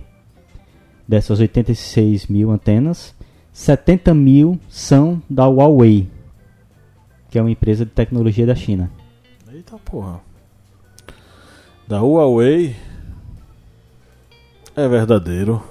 [1.06, 3.14] dessas 86 mil antenas,
[3.52, 6.08] 70 mil são da Huawei,
[7.30, 8.90] que é uma empresa de tecnologia da China.
[9.50, 10.20] Eita porra.
[11.88, 12.76] Da Huawei
[14.74, 15.62] é verdadeiro.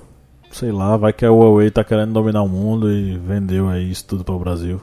[0.50, 4.06] Sei lá, vai que a Huawei tá querendo dominar o mundo e vendeu aí isso
[4.08, 4.82] tudo para o Brasil.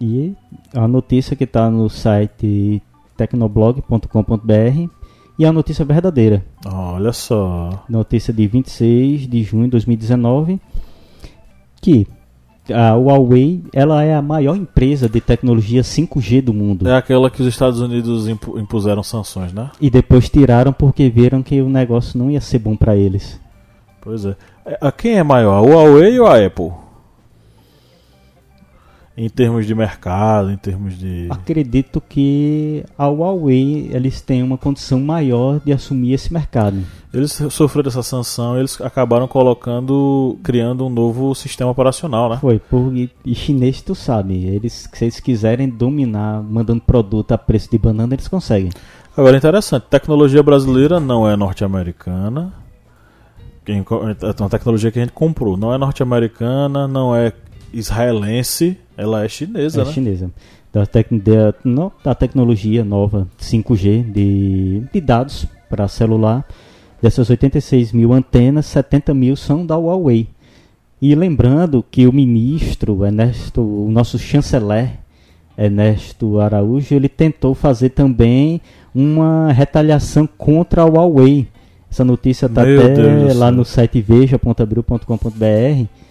[0.00, 0.34] E
[0.74, 2.82] a notícia que está no site
[3.16, 4.88] tecnoblog.com.br
[5.38, 6.44] e a notícia verdadeira.
[6.66, 7.84] Olha só.
[7.88, 10.60] Notícia de 26 de junho de 2019
[11.84, 12.06] que
[12.72, 16.88] a Huawei ela é a maior empresa de tecnologia 5G do mundo.
[16.88, 19.70] É aquela que os Estados Unidos impuseram sanções, né?
[19.78, 23.38] E depois tiraram porque viram que o negócio não ia ser bom para eles.
[24.00, 24.34] Pois é.
[24.64, 24.78] é.
[24.80, 26.72] A quem é maior, a Huawei ou a Apple?
[29.16, 31.28] Em termos de mercado, em termos de.
[31.30, 36.78] Acredito que a Huawei eles têm uma condição maior de assumir esse mercado.
[37.12, 42.38] Eles sofreram essa sanção, eles acabaram colocando, criando um novo sistema operacional, né?
[42.40, 47.70] Foi, por, e chinês tu sabe, eles se eles quiserem dominar mandando produto a preço
[47.70, 48.70] de banana, eles conseguem.
[49.16, 52.52] Agora interessante, tecnologia brasileira não é norte-americana.
[53.66, 57.32] É uma tecnologia que a gente comprou, não é norte-americana, não é
[57.72, 59.92] israelense, ela é chinesa, é né?
[59.92, 60.30] chinesa.
[60.72, 66.46] Da, tec da, no, da tecnologia nova 5G de, de dados para celular.
[67.00, 70.28] Dessas 86 mil antenas, 70 mil são da Huawei.
[71.00, 74.98] E lembrando que o ministro Ernesto, o nosso chanceler
[75.56, 78.60] Ernesto Araújo, ele tentou fazer também
[78.94, 81.46] uma retaliação contra a Huawei
[81.90, 86.03] Essa notícia está até Deus lá no site veja.abril.com.br.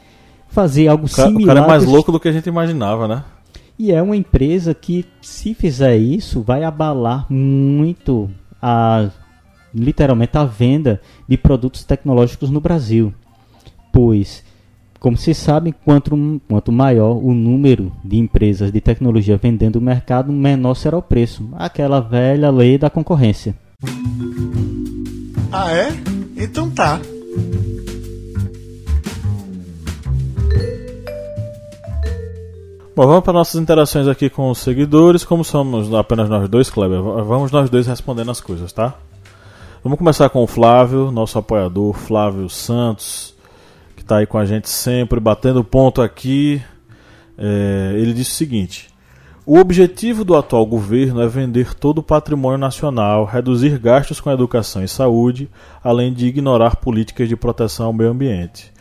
[0.53, 1.41] Fazer algo O similar.
[1.41, 3.23] o cara é mais louco do que a gente imaginava, né?
[3.77, 8.29] E é uma empresa que, se fizer isso, vai abalar muito
[8.61, 9.09] a
[9.73, 13.11] literalmente a venda de produtos tecnológicos no Brasil.
[13.91, 14.43] Pois,
[14.99, 20.31] como vocês sabem, quanto, quanto maior o número de empresas de tecnologia vendendo no mercado,
[20.31, 21.49] menor será o preço.
[21.53, 23.55] Aquela velha lei da concorrência.
[25.51, 25.89] Ah, é?
[26.37, 26.99] Então tá.
[32.95, 35.25] Bom, vamos para nossas interações aqui com os seguidores.
[35.25, 38.93] Como somos apenas nós dois, Kleber, vamos nós dois respondendo as coisas, tá?
[39.83, 43.33] Vamos começar com o Flávio, nosso apoiador, Flávio Santos,
[43.95, 46.61] que está aí com a gente sempre, batendo ponto aqui.
[47.35, 48.89] É, ele disse o seguinte:
[49.43, 54.83] O objetivo do atual governo é vender todo o patrimônio nacional, reduzir gastos com educação
[54.83, 55.49] e saúde,
[55.83, 58.71] além de ignorar políticas de proteção ao meio ambiente.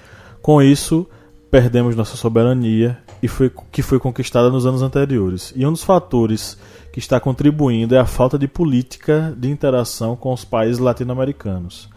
[0.43, 1.09] Com isso,
[1.51, 5.53] perdemos nossa soberania e foi, que foi conquistada nos anos anteriores.
[5.55, 6.59] E um dos fatores
[6.93, 11.89] que está contribuindo é a falta de política de interação com os países latino-americanos.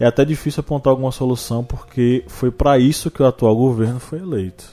[0.00, 4.20] É até difícil apontar alguma solução porque foi para isso que o atual governo foi
[4.20, 4.64] eleito.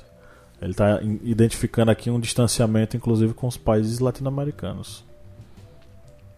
[0.61, 5.03] Ele está identificando aqui um distanciamento, inclusive, com os países latino-americanos.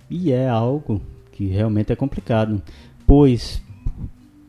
[0.09, 1.01] E é algo
[1.31, 2.61] que realmente é complicado,
[3.07, 3.61] pois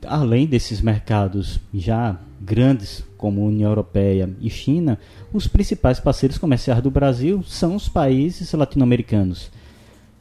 [0.06, 4.98] além desses mercados já grandes como União Europeia e China,
[5.32, 9.50] os principais parceiros comerciais do Brasil são os países latino-americanos.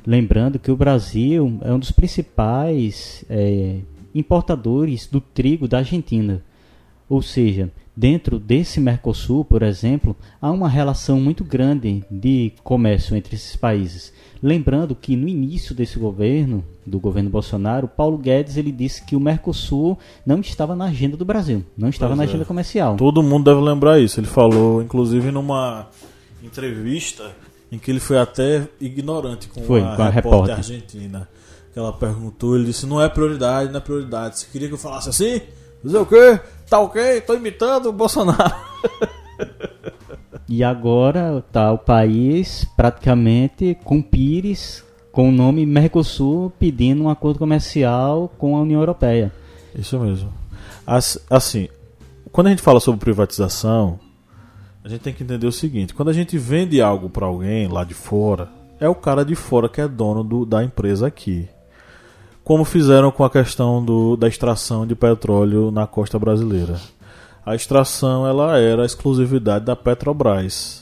[0.06, 3.80] Lembrando que o Brasil é um dos principais eh,
[4.14, 6.44] importadores do trigo da Argentina.
[7.08, 13.36] Ou seja, dentro desse Mercosul, por exemplo, há uma relação muito grande de comércio entre
[13.36, 14.14] esses países.
[14.42, 19.20] Lembrando que no início desse governo, do governo Bolsonaro, Paulo Guedes ele disse que o
[19.20, 22.28] Mercosul não estava na agenda do Brasil, não estava Pois na é.
[22.28, 22.96] agenda comercial.
[22.96, 24.20] Todo mundo deve lembrar isso.
[24.20, 25.88] Ele falou, inclusive, numa
[26.44, 27.32] entrevista
[27.72, 30.56] em que ele foi até ignorante com, Foi, a, com a repórter repórter.
[30.56, 31.30] argentina.
[31.72, 34.40] Que ela perguntou, ele disse: Não é prioridade, não é prioridade.
[34.40, 35.42] Você queria que eu falasse assim?
[35.84, 36.40] Dizer o quê?
[36.72, 37.20] Tá ok?
[37.20, 38.56] Tô imitando o Bolsonaro.
[40.48, 47.40] E agora está o país praticamente com Pires, com o nome Mercosul, pedindo um acordo
[47.40, 49.34] comercial com a União Europeia.
[49.76, 50.32] Isso mesmo.
[50.88, 51.68] As- Assim,
[52.32, 54.00] quando a gente fala sobre privatização,
[54.82, 57.84] a gente tem que entender o seguinte: quando a gente vende algo para alguém lá
[57.84, 58.48] de fora,
[58.80, 61.50] é o cara de fora que é dono do- da empresa aqui.
[62.44, 66.80] Como fizeram com a questão do- da extração de petróleo na costa brasileira.
[67.46, 70.82] A extração ela era a exclusividade da Petrobras.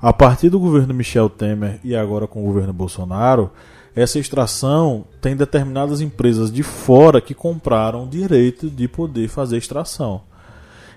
[0.00, 3.50] A partir do governo Michel Temer e agora com o governo Bolsonaro,
[3.96, 10.22] essa extração tem determinadas empresas de fora que compraram direito de poder fazer extração.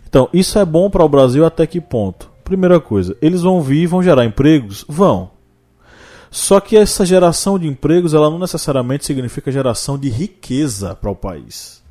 [0.10, 2.30] Então, isso é bom para o Brasil até que ponto?
[2.44, 4.84] Primeira coisa, eles vão vir e vão gerar empregos?
[4.88, 5.30] Vão.
[6.30, 11.16] Só que essa geração de empregos, ela não necessariamente significa geração de riqueza para o
[11.16, 11.82] país.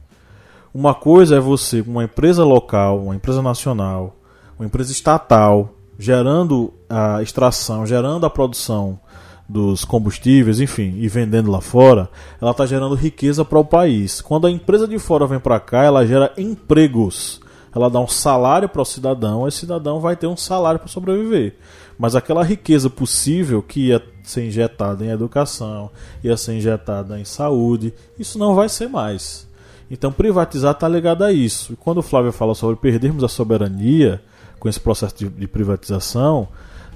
[0.75, 4.17] Uma coisa é você, uma empresa local, uma empresa nacional,
[4.59, 9.01] uma empresa estatal, gerando a extração, gerando a produção
[9.49, 12.11] dos combustíveis, enfim, e vendendo lá fora,
[12.41, 14.21] ela está gerando riqueza para o país.
[14.21, 17.41] Quando a empresa de fora vem para cá, ela gera empregos.
[17.75, 21.57] Ela dá um salário para o cidadão, esse cidadão vai ter um salário para sobreviver.
[21.99, 25.91] Mas aquela riqueza possível que ia ser injetada em educação,
[26.23, 29.47] ia ser injetada em saúde, isso não vai ser mais.
[29.91, 31.73] Então privatizar está ligado a isso.
[31.73, 34.21] E quando o Flávio fala sobre perdermos a soberania
[34.59, 36.49] com esse processo de, privatização,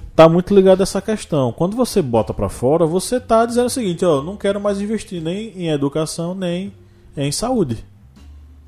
[0.09, 1.51] está muito ligado a essa questão.
[1.51, 5.21] Quando você bota para fora, você está dizendo o seguinte: ó, não quero mais investir
[5.21, 6.73] nem em educação nem
[7.15, 7.83] em saúde.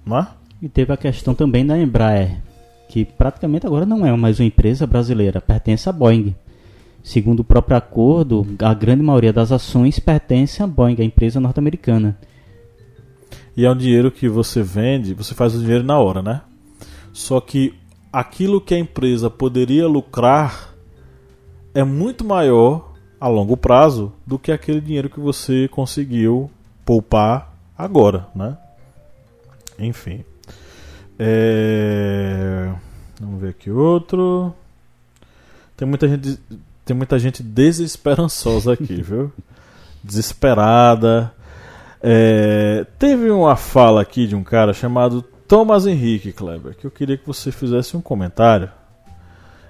[0.05, 0.27] Não é?
[0.61, 2.41] E teve a questão também da Embraer,
[2.93, 6.35] que praticamente agora não é mais uma empresa brasileira, pertence à Boeing.
[7.01, 12.15] Segundo o próprio acordo, a grande maioria das ações pertence à Boeing, a empresa norte-americana.
[13.57, 16.41] E é um dinheiro que você vende, você faz o dinheiro na hora, né?
[17.11, 17.73] Só que
[18.11, 20.75] aquilo que a empresa poderia lucrar
[21.73, 26.51] é muito maior a longo prazo do que aquele dinheiro que você conseguiu
[26.85, 28.55] poupar agora, né?
[29.79, 30.23] Enfim.
[31.17, 32.71] É...
[33.19, 34.53] Vamos ver aqui outro.
[35.75, 36.39] Tem muita gente,
[36.85, 39.31] tem muita gente desesperançosa aqui, viu?
[40.03, 41.33] Desesperada.
[42.01, 47.17] É, teve uma fala aqui de um cara chamado Thomas Henrique Kleber, que eu queria
[47.17, 48.69] que você fizesse um comentário.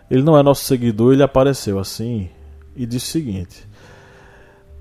[0.09, 2.29] Ele não é nosso seguidor, ele apareceu assim
[2.75, 3.67] e disse o seguinte: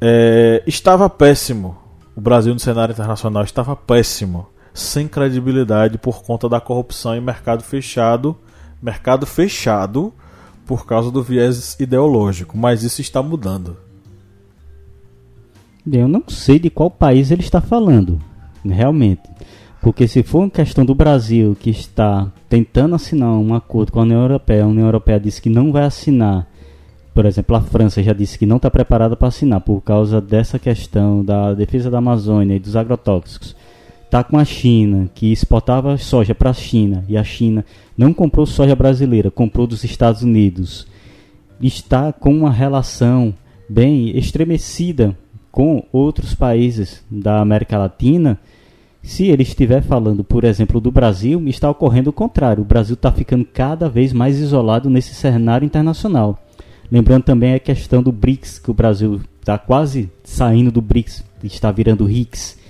[0.01, 1.83] é, Estava péssimo
[2.15, 7.63] o Brasil no cenário internacional estava péssimo, sem credibilidade por conta da corrupção e mercado
[7.63, 8.37] fechado,
[8.81, 10.13] mercado fechado
[10.67, 13.77] por causa do viés ideológico, mas isso está mudando.
[15.91, 18.21] Eu não sei de qual país ele está falando,
[18.65, 19.23] realmente.
[19.81, 24.05] Porque se for uma questão do Brasil que está tentando assinar um acordo com a
[24.05, 26.47] União Europeia, a União Europeia disse que não vai assinar,
[27.13, 30.57] por exemplo, a França já disse que não está preparada para assinar por causa dessa
[30.57, 33.57] questão da defesa da Amazônia e dos agrotóxicos.
[34.13, 37.65] Está com a China, que exportava soja para a China, e a China
[37.97, 40.87] não comprou soja brasileira, comprou dos Estados Unidos.
[41.63, 43.35] Está com uma relação
[43.67, 45.17] bem estremecida
[45.51, 48.39] com outros países da América Latina
[49.03, 52.63] se ele estiver falando, por exemplo, do Brasil, está ocorrendo o contrário.
[52.63, 56.39] O Brasil está ficando cada vez mais isolado nesse cenário internacional.
[56.91, 61.73] Lembrando também a questão do BRICS, que o Brasil está quase saindo do BRICS, está
[61.73, 62.61] virando RICS.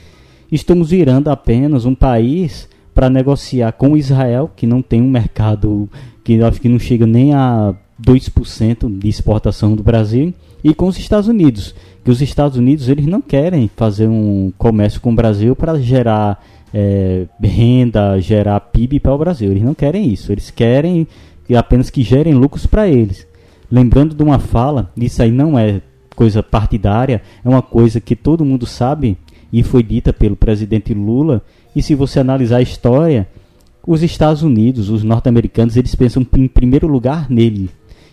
[0.52, 5.88] Estamos virando apenas um país para negociar com Israel, que não tem um mercado
[6.22, 10.32] que acho que não chega nem a 2% de exportação do Brasil,
[10.62, 11.74] e com os Estados Unidos
[12.04, 16.44] que os Estados Unidos eles não querem fazer um comércio com o Brasil para gerar
[16.74, 19.50] é, renda, gerar PIB para o Brasil.
[19.50, 20.32] Eles não querem isso.
[20.32, 21.06] Eles querem
[21.56, 23.26] apenas que gerem lucros para eles.
[23.70, 25.80] Lembrando de uma fala, isso aí não é
[26.14, 29.16] coisa partidária, é uma coisa que todo mundo sabe
[29.52, 31.42] e foi dita pelo presidente Lula.
[31.74, 33.28] E se você analisar a história,
[33.86, 37.70] os Estados Unidos, os norte-americanos, eles pensam em primeiro lugar nele,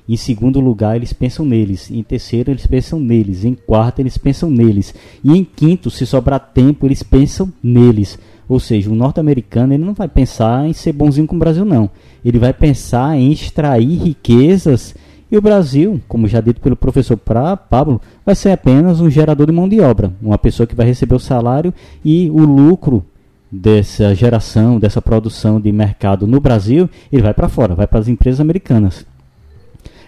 [0.10, 1.92] em segundo lugar, eles pensam neles.
[1.92, 3.46] Em terceiro, eles pensam neles.
[3.46, 4.92] Em quarto, eles pensam neles.
[5.24, 8.18] E em quinto, se sobrar tempo, eles pensam neles.
[8.48, 11.92] Ou seja, o norte-americano ele não vai pensar em ser bonzinho com o Brasil, não.
[12.26, 14.96] Ele vai pensar em extrair riquezas.
[15.32, 19.46] E o Brasil, como já dito pelo professor pra Pablo, vai ser apenas um gerador
[19.46, 20.12] de mão de obra.
[20.22, 21.74] Uma pessoa que vai receber o salário
[22.04, 23.06] e o lucro
[23.52, 28.08] dessa geração, dessa produção de mercado no Brasil, ele vai para fora, vai para as
[28.08, 29.06] empresas americanas.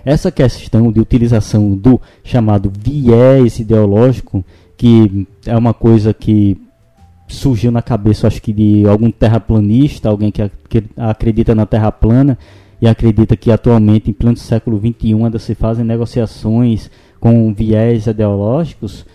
[0.03, 4.43] Essa questão de utilização do chamado viés ideológico,
[4.75, 6.59] que é uma coisa que
[7.27, 10.41] surgiu na cabeça, acho que de algum terraplanista, alguém que,
[10.97, 12.37] acredita na Terra plana
[12.81, 19.05] e acredita que atualmente, em pleno século XXI, ainda se fazem negociações com viés ideológicos,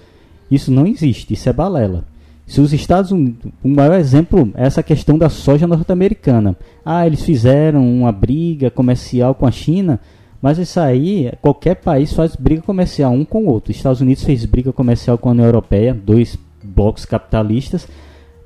[0.50, 2.04] isso não existe, isso é balela.
[2.46, 6.56] Se os Estados Unidos, o maior exemplo é essa questão da soja norte-americana.
[6.84, 9.98] Ah, eles fizeram uma briga comercial com a China,
[10.40, 13.72] mas isso aí, qualquer país faz briga comercial um com o outro.
[13.72, 17.88] Os Estados Unidos fez briga comercial com a União Europeia, dois blocos capitalistas,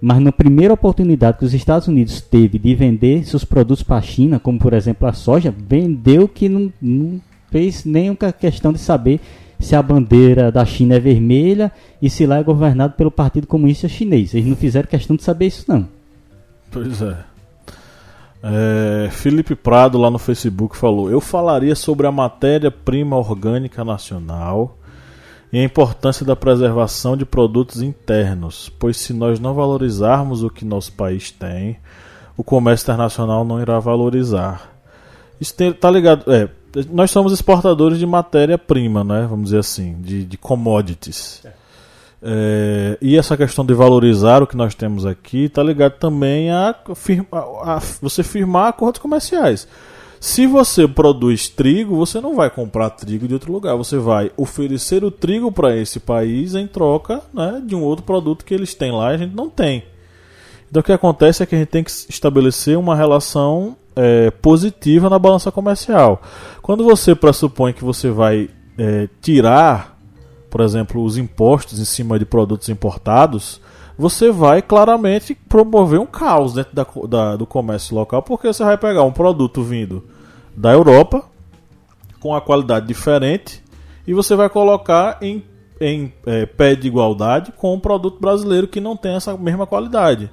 [0.00, 4.02] mas na primeira oportunidade que os Estados Unidos teve de vender seus produtos para a
[4.02, 7.20] China, como por exemplo a soja, vendeu que não, não
[7.50, 9.20] fez nenhuma questão de saber
[9.58, 11.70] se a bandeira da China é vermelha
[12.00, 14.32] e se lá é governado pelo Partido Comunista Chinês.
[14.32, 15.86] Eles não fizeram questão de saber isso não.
[16.70, 17.16] Pois é.
[18.42, 24.78] É, Felipe Prado lá no Facebook falou: Eu falaria sobre a matéria-prima orgânica nacional
[25.52, 30.64] e a importância da preservação de produtos internos, pois se nós não valorizarmos o que
[30.64, 31.78] nosso país tem,
[32.36, 34.70] o comércio internacional não irá valorizar.
[35.40, 36.32] Isso tem, tá ligado?
[36.32, 36.48] É,
[36.90, 39.26] nós somos exportadores de matéria-prima, né?
[39.28, 41.42] Vamos dizer assim, de, de commodities.
[41.44, 42.98] É.
[43.00, 46.74] E essa questão de valorizar o que nós temos aqui está ligado também a,
[47.32, 49.66] a, a, você firmar acordos comerciais.
[50.20, 55.02] Se você produz trigo, você não vai comprar trigo de outro lugar, você vai oferecer
[55.02, 58.92] o trigo para esse país em troca né, de um outro produto que eles têm
[58.92, 59.82] lá e a gente não tem.
[60.68, 65.08] Então o que acontece é que a gente tem que estabelecer uma relação é, positiva
[65.08, 66.20] na balança comercial.
[66.60, 69.98] Quando você pressupõe que você vai é, tirar
[70.50, 73.60] por exemplo, os impostos em cima de produtos importados,
[73.96, 78.76] você vai claramente promover um caos dentro da, da, do comércio local, porque você vai
[78.76, 80.04] pegar um produto vindo
[80.56, 81.24] da Europa
[82.18, 83.62] com a qualidade diferente
[84.06, 85.42] e você vai colocar em,
[85.80, 90.30] em é, pé de igualdade com um produto brasileiro que não tem essa mesma qualidade.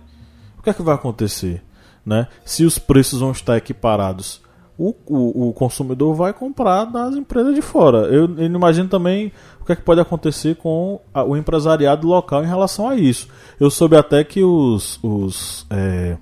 [0.57, 1.63] O que é que vai acontecer?
[2.05, 2.28] Né?
[2.43, 4.41] Se os preços vão estar equiparados,
[4.78, 7.99] o, o, o consumidor vai comprar das empresas de fora.
[8.07, 9.32] Eu, eu imagino também
[9.68, 13.28] que é que pode acontecer com a, o empresariado local em relação a isso.
[13.59, 16.18] Eu soube até que os, os é,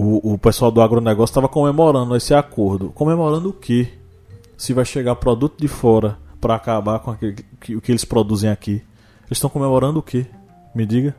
[0.00, 2.90] o, o pessoal do agronegócio estava comemorando esse acordo.
[2.90, 3.88] Comemorando o quê?
[4.56, 8.48] Se vai chegar produto de fora para acabar com aquele, que, o que eles produzem
[8.48, 8.82] aqui.
[9.26, 10.24] Eles estão comemorando o quê?
[10.74, 11.14] Me diga.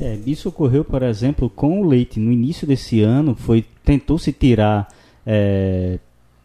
[0.00, 2.18] É, isso ocorreu, por exemplo, com o leite.
[2.18, 4.88] No início desse ano, foi tentou se tirar
[5.24, 5.98] é,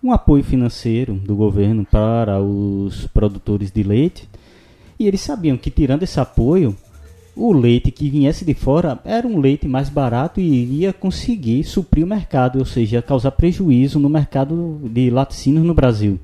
[0.04, 4.30] um apoio financeiro do governo para os produtores de leite.
[5.00, 6.76] E eles sabiam que tirando esse apoio,
[7.36, 12.06] o leite que viesse de fora era um leite mais barato e iria conseguir suprir
[12.06, 16.18] o mercado, ou seja, causar prejuízo no mercado de laticínios no Brasil.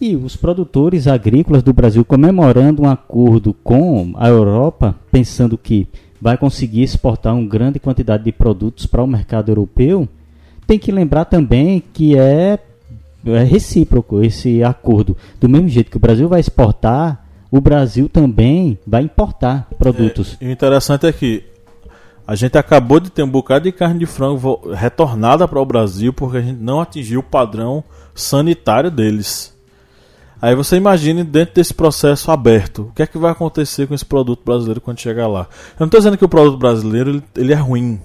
[0.00, 5.86] E os produtores agrícolas do Brasil comemorando um acordo com a Europa, pensando que
[6.20, 10.08] vai conseguir exportar uma grande quantidade de produtos para o mercado europeu,
[10.66, 12.58] tem que lembrar também que é,
[13.24, 15.16] é recíproco esse acordo.
[15.40, 17.25] Do mesmo jeito que o Brasil vai exportar,
[17.56, 20.36] o Brasil também vai importar produtos.
[20.40, 21.44] É, o interessante é que
[22.26, 26.12] a gente acabou de ter um bocado de carne de frango retornada para o Brasil
[26.12, 27.84] porque a gente não atingiu o padrão
[28.14, 29.54] sanitário deles.
[30.42, 34.04] Aí você imagine dentro desse processo aberto, o que é que vai acontecer com esse
[34.04, 35.48] produto brasileiro quando chegar lá?
[35.70, 38.00] Eu não estou dizendo que o produto brasileiro ele, ele é ruim.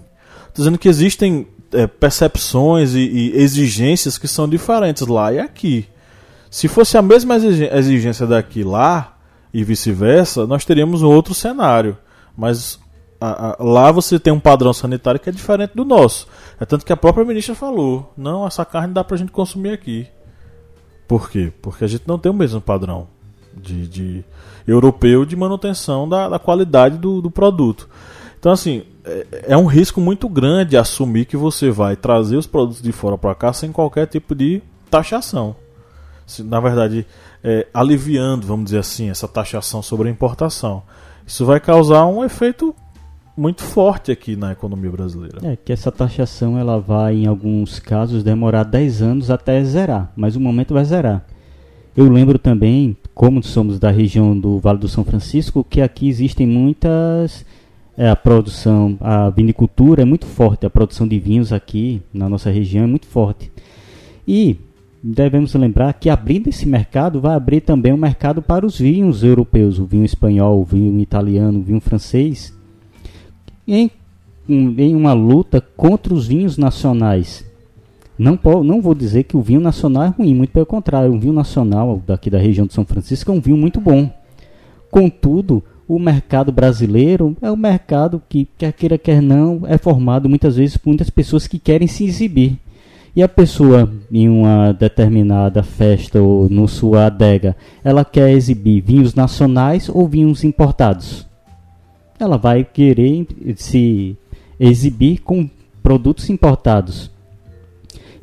[0.48, 5.88] Estou dizendo que existem é, percepções e, e, exigências que são diferentes lá e aqui.
[6.50, 9.11] Se fosse a mesma exigência daqui lá
[9.54, 11.98] e vice-versa, nós teríamos um outro cenário.
[12.38, 12.80] Mas
[13.20, 16.28] a, a, lá você tem um padrão sanitário que é diferente do nosso.
[16.60, 19.72] É tanto que a própria ministra falou: não, essa carne dá para a gente consumir
[19.72, 20.08] aqui.
[21.08, 21.52] Por quê?
[21.62, 23.08] Porque a gente não tem o mesmo padrão
[23.56, 24.26] de, de
[24.66, 27.90] europeu de manutenção da, da qualidade do, do, produto.
[28.40, 32.82] Então, assim, é, é, um risco muito grande assumir que você vai trazer os produtos
[32.82, 35.56] de fora para cá sem qualquer tipo de taxação.
[36.26, 37.06] Se, na verdade,
[37.44, 40.84] é, aliviando, vamos dizer assim, essa taxação sobre a importação.
[41.26, 42.76] Isso vai causar um efeito
[43.36, 45.40] muito forte aqui na economia brasileira.
[45.44, 50.36] É que essa taxação ela vai em alguns casos demorar 10 anos até zerar, mas
[50.36, 51.26] o momento vai zerar.
[51.96, 56.48] Eu lembro também, como somos da região do Vale do São Francisco, que aqui existem
[56.48, 57.46] muitas
[57.98, 62.50] é, a produção, a vinicultura é muito forte, a produção de vinhos aqui na nossa
[62.50, 63.52] região é muito forte.
[64.28, 64.58] E
[65.04, 69.80] devemos lembrar que abrindo esse mercado vai abrir também um mercado para os vinhos europeus,
[69.80, 72.54] o vinho espanhol, o vinho italiano, o vinho francês
[73.68, 73.90] em,
[74.48, 77.50] em uma luta contra os vinhos nacionais.
[78.18, 81.34] Não, não vou dizer que o vinho nacional é ruim, muito pelo contrário, o vinho
[81.34, 84.10] nacional daqui da região de São Francisco é um vinho muito bom.
[84.92, 90.58] Contudo, o mercado brasileiro é um mercado que, quer queira, quer não, é formado muitas
[90.58, 92.60] vezes por muitas pessoas que querem se exibir.
[93.16, 99.14] E a pessoa, em uma determinada festa ou no sua adega, ela quer exibir vinhos
[99.14, 101.30] nacionais ou vinhos importados?
[102.24, 104.16] ela vai querer se
[104.60, 105.50] exibir com
[105.82, 107.10] produtos importados.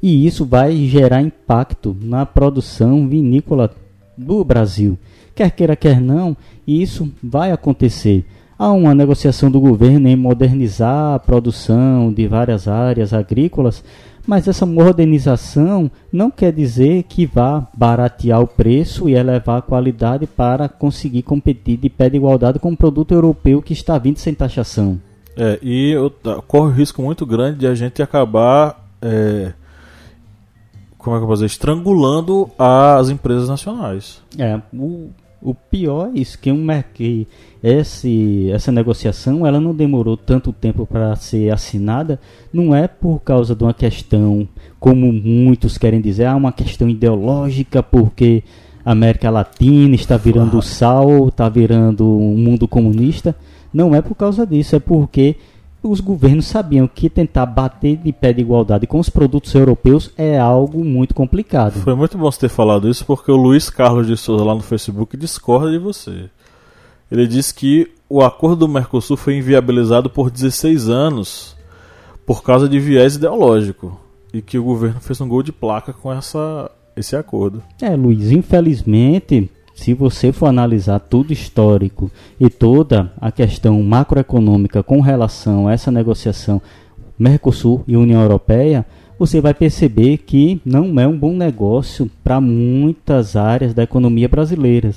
[0.01, 3.75] E isso vai gerar impacto na produção vinícola
[4.17, 4.97] do Brasil.
[5.35, 6.37] Quer queira, quer não,
[6.67, 8.25] isso vai acontecer.
[8.57, 13.83] Há uma negociação do governo em modernizar a produção de várias áreas agrícolas
[14.29, 20.27] mas essa modernização não quer dizer que vá baratear o preço e elevar a qualidade
[20.27, 24.35] para conseguir competir de pé de igualdade com um produto europeu que está vindo sem
[24.35, 25.01] taxação.
[25.35, 25.95] É, e
[26.47, 29.55] corre o risco muito grande de a gente acabar, é,
[30.99, 34.23] como é que eu vou dizer, estrangulando as empresas nacionais.
[34.37, 35.09] É, o,
[35.41, 37.27] o pior é isso, que, um, que
[37.63, 42.21] esse, essa negociação ela não demorou tanto tempo para ser assinada,
[42.53, 44.49] não é por causa de uma questão,
[44.81, 48.43] como muitos querem dizer, ah, uma questão ideológica, porque
[48.85, 53.37] a América Latina está virando sal, está virando um mundo comunista.
[53.73, 55.37] Não é por causa disso, é porque
[55.91, 60.39] os governos sabiam que tentar bater de pé de igualdade com os produtos europeus é
[60.39, 61.81] algo muito complicado.
[61.81, 64.61] Foi muito bom você ter falado isso, porque o Luiz Carlos de Souza lá no
[64.61, 66.29] Facebook discorda de você.
[67.11, 71.57] Ele diz que o acordo do Mercosul foi inviabilizado por 16 anos
[72.27, 73.99] por causa de viés ideológico
[74.33, 77.63] e que o governo fez um gol de placa com essa, esse acordo.
[77.81, 85.01] É, Luiz, infelizmente, se você for analisar tudo histórico e toda a questão macroeconômica com
[85.01, 86.61] relação a essa negociação
[87.17, 88.85] Mercosul e União Europeia,
[89.17, 94.93] você vai perceber que não é um bom negócio para muitas áreas da economia brasileira.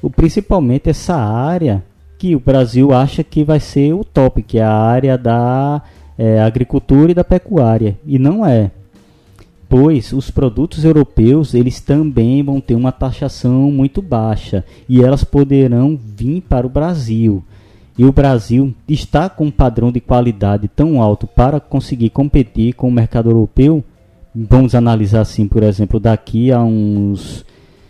[0.00, 1.82] O, principalmente essa área
[2.16, 5.82] que o Brasil acha que vai ser o top, que é a área da
[6.16, 7.98] é, agricultura e da pecuária.
[8.06, 8.70] E não é
[9.76, 15.98] pois os produtos europeus eles também vão ter uma taxação muito baixa e elas poderão
[16.16, 17.42] vir para o Brasil.
[17.98, 22.86] E o Brasil está com um padrão de qualidade tão alto para conseguir competir com
[22.86, 23.82] o mercado europeu.
[24.32, 27.44] Vamos analisar assim, por exemplo, daqui a uns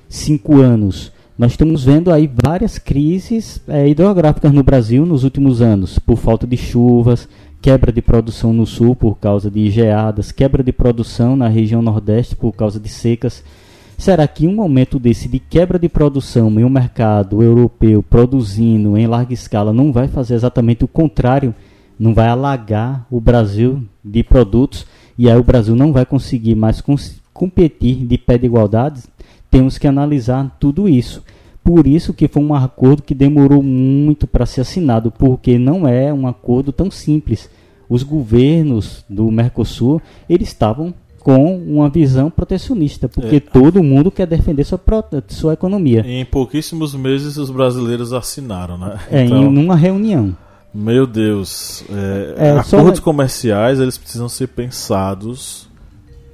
[0.09, 1.13] cinco anos.
[1.37, 6.47] Nós estamos vendo aí várias crises é, hidrográficas no Brasil nos últimos anos, por falta
[6.47, 7.29] de chuvas,
[7.65, 12.37] quebra de produção no sul por causa de geadas, quebra de produção na região nordeste
[12.37, 13.43] por causa de secas.
[13.97, 19.07] Será que um momento desse de quebra de produção em um mercado europeu produzindo em
[19.07, 21.55] larga escala não vai fazer exatamente o contrário?
[21.99, 24.85] Não vai alagar o Brasil de produtos
[25.17, 26.83] e aí o Brasil não vai conseguir mais
[27.33, 29.05] competir de pé de igualdade?
[29.51, 31.23] Temos que analisar tudo isso.
[31.65, 36.13] Por isso que foi um acordo que demorou muito para ser assinado, porque não é
[36.13, 37.49] um acordo tão simples.
[37.89, 40.93] Os governos do Mercosul, eles estavam
[41.25, 43.41] com uma visão protecionista, porque é.
[43.41, 44.79] todo mundo quer defender sua,
[45.29, 46.05] sua economia.
[46.07, 49.01] em pouquíssimos meses os brasileiros assinaram, né?
[49.11, 50.37] É, então, em uma reunião.
[50.73, 53.05] Meu Deus, é, é, acordos só...
[53.05, 55.67] comerciais eles precisam ser pensados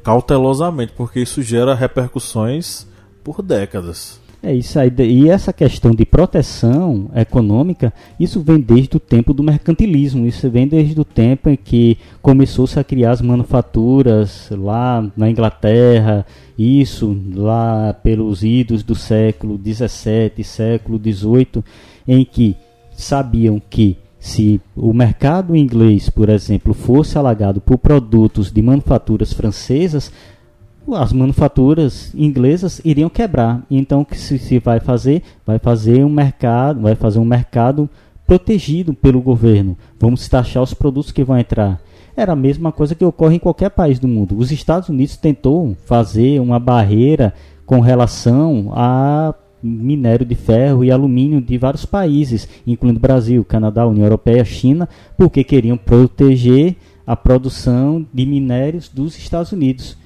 [0.03, 2.87] cautelosamente, porque isso gera repercussões
[3.23, 4.20] por décadas.
[4.43, 4.91] É isso aí.
[5.01, 10.27] E essa questão de proteção econômica, isso vem desde o tempo do mercantilismo.
[10.27, 16.25] Isso vem desde o tempo em que começou-se a criar as manufaturas lá na Inglaterra.
[16.59, 21.63] Isso lá pelos idos do século XVII, século XVIII,
[22.09, 22.57] em que
[22.93, 30.13] sabiam que se o mercado inglês, por exemplo, fosse alagado por produtos de manufaturas francesas,
[30.93, 33.63] as manufaturas inglesas iriam quebrar.
[33.71, 35.23] Então o que se, se vai fazer?
[35.47, 37.89] Vai fazer um mercado, vai fazer um mercado
[38.27, 39.77] protegido pelo governo.
[39.99, 41.81] Vamos taxar os produtos que vão entrar.
[42.17, 44.37] Era a mesma coisa que ocorre em qualquer país do mundo.
[44.37, 47.33] Os Estados Unidos tentou fazer uma barreira
[47.67, 54.05] com relação a minério de ferro e alumínio de vários países, incluindo Brasil, Canadá, União
[54.05, 56.77] Europeia, China, porque queriam proteger
[57.07, 59.97] a produção de minérios dos Estados Unidos.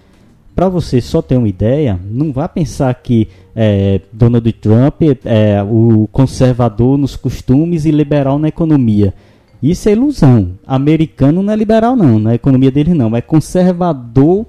[0.55, 6.09] Para você só ter uma ideia, não vá pensar que é, Donald Trump é o
[6.13, 9.13] conservador nos costumes e liberal na economia.
[9.61, 10.53] Isso é ilusão.
[10.65, 14.47] Americano não é liberal não, na economia dele não, é conservador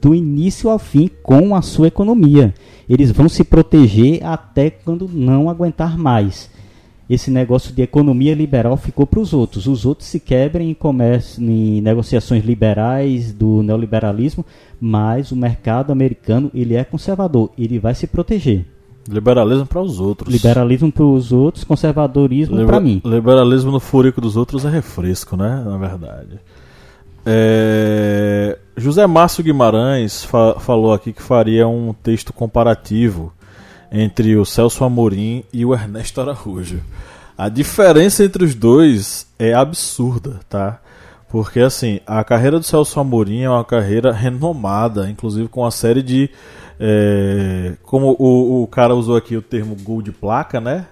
[0.00, 2.52] do início ao fim com a sua economia.
[2.88, 6.49] Eles vão se proteger até quando não aguentar mais
[7.10, 9.66] esse negócio de economia liberal ficou para os outros.
[9.66, 14.46] Os outros se quebrem em, comércio, em negociações liberais do neoliberalismo,
[14.80, 18.64] mas o mercado americano ele é conservador, ele vai se proteger.
[19.08, 20.32] Liberalismo para os outros.
[20.32, 23.02] Liberalismo para os outros, conservadorismo Liber, para mim.
[23.04, 25.64] Liberalismo no furico dos outros é refresco, né?
[25.66, 26.38] Na verdade.
[27.26, 28.56] É...
[28.76, 33.32] José Márcio Guimarães fa falou aqui que faria um texto comparativo
[33.90, 36.80] entre o Celso Amorim e o Ernesto Araújo.
[37.36, 40.80] A diferença entre os dois é absurda, tá?
[41.30, 46.02] Porque assim, a carreira do Celso Amorim é uma carreira renomada, inclusive com uma série
[46.02, 46.28] de.
[46.78, 50.86] É, como o, o cara usou aqui o termo gol de placa, né?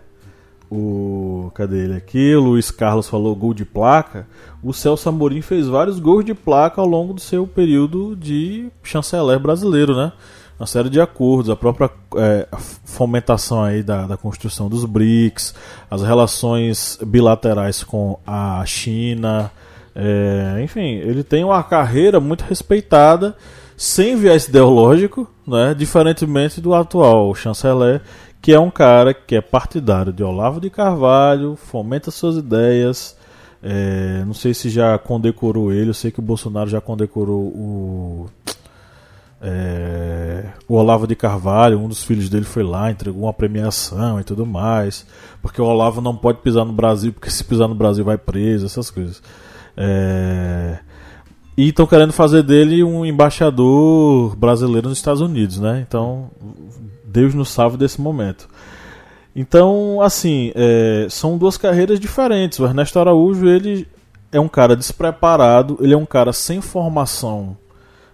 [0.71, 2.35] O, cadê ele aqui?
[2.35, 4.27] O Luiz Carlos falou gol de placa.
[4.63, 9.39] O Celso Amorim fez vários gols de placa ao longo do seu período de chanceler
[9.39, 10.13] brasileiro, né?
[10.59, 12.49] Uma série de acordos, a própria é,
[12.85, 15.55] fomentação aí da, da construção dos BRICS,
[15.91, 19.53] as relações bilaterais com a China,
[19.95, 23.37] é, enfim, ele tem uma carreira muito respeitada,
[23.77, 28.03] sem viés ideológico, né, diferentemente do atual chanceler,
[28.43, 33.17] que é um cara que é partidário de Olavo de Carvalho, fomenta suas ideias.
[33.61, 38.27] É, não sei se já condecorou ele, eu sei que o Bolsonaro já condecorou o
[39.41, 44.25] é, o Olavo de Carvalho, um dos filhos dele foi lá, entregou uma premiação e
[44.25, 45.07] tudo mais.
[45.41, 48.67] Porque o Olavo não pode pisar no Brasil, porque se pisar no Brasil vai preso,
[48.67, 49.23] essas coisas.
[49.77, 50.79] É,
[51.57, 55.85] e estão querendo fazer dele um embaixador brasileiro nos Estados Unidos, né?
[55.87, 56.31] Então,
[57.05, 58.49] Deus nos salve desse momento.
[59.35, 62.59] Então, assim, é, são duas carreiras diferentes.
[62.59, 63.87] O Ernesto Araújo, ele
[64.33, 67.57] é um cara despreparado, ele é um cara sem formação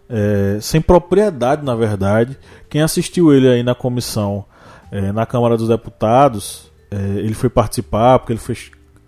[0.09, 2.37] é, sem propriedade, na verdade.
[2.69, 4.45] Quem assistiu ele aí na comissão,
[4.91, 8.57] é, na Câmara dos Deputados, é, ele foi participar, porque ele foi,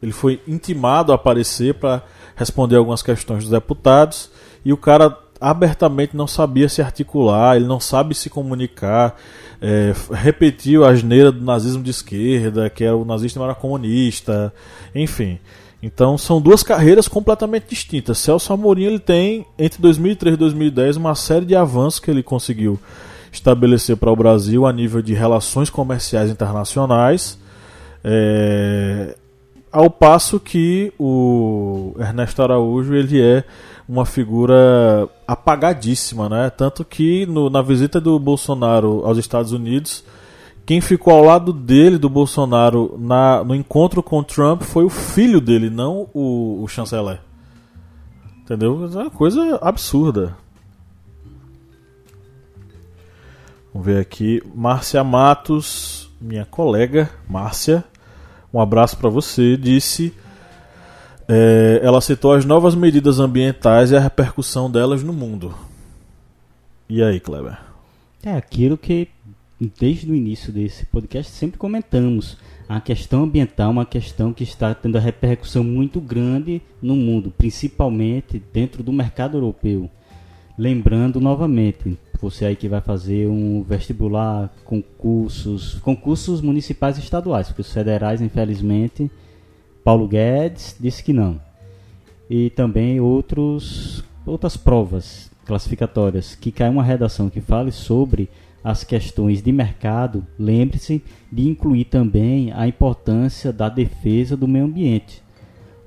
[0.03, 2.03] ele foi intimado a aparecer para
[2.35, 4.31] responder algumas questões dos deputados,
[4.65, 9.17] e o cara abertamente não sabia se articular, ele não sabe se comunicar,
[9.61, 14.53] é, repetiu a asneira do nazismo de esquerda, que era o nazista não era comunista,
[14.95, 15.39] enfim.
[15.87, 18.19] Então são duas carreiras completamente distintas.
[18.19, 22.79] Celso Amorim ele tem entre 2003 e 2010 uma série de avanços que ele conseguiu
[23.33, 27.39] estabelecer para o Brasil a nível de relações comerciais internacionais,
[28.03, 29.15] é,
[29.71, 33.45] ao passo que o Ernesto Araújo ele é
[33.89, 36.51] uma figura apagadíssima, né?
[36.51, 40.03] Tanto que no, na visita do Bolsonaro aos Estados Unidos
[40.67, 45.41] quem ficou ao lado dele, do Bolsonaro, na, no encontro com Trump foi o filho
[45.41, 47.21] dele, não o, o chanceler.
[48.43, 48.85] Entendeu?
[48.93, 50.37] É uma coisa absurda.
[53.73, 54.43] Vamos ver aqui.
[54.55, 57.85] Márcia Matos, minha colega, Márcia,
[58.53, 59.57] um abraço para você.
[59.57, 60.13] Disse.
[61.29, 65.55] É, ela citou as novas medidas ambientais e a repercussão delas no mundo.
[66.89, 67.59] E aí, Kleber?
[68.23, 69.09] É aquilo que
[69.61, 72.37] desde o início desse podcast sempre comentamos.
[72.69, 78.43] A questão ambiental uma questão que está tendo a repercussão muito grande no mundo, principalmente
[78.53, 79.91] dentro do mercado europeu.
[80.59, 87.61] Lembrando novamente, você aí que vai fazer um vestibular, concursos, concursos municipais e estaduais, porque
[87.61, 89.11] os federais, infelizmente,
[89.85, 91.41] Paulo Guedes disse que não.
[92.29, 98.29] E também outros, outras provas classificatórias que cai uma redação que fale sobre
[98.67, 101.01] as questões de mercado, lembre-se
[101.31, 105.23] de incluir também a importância da defesa do meio ambiente.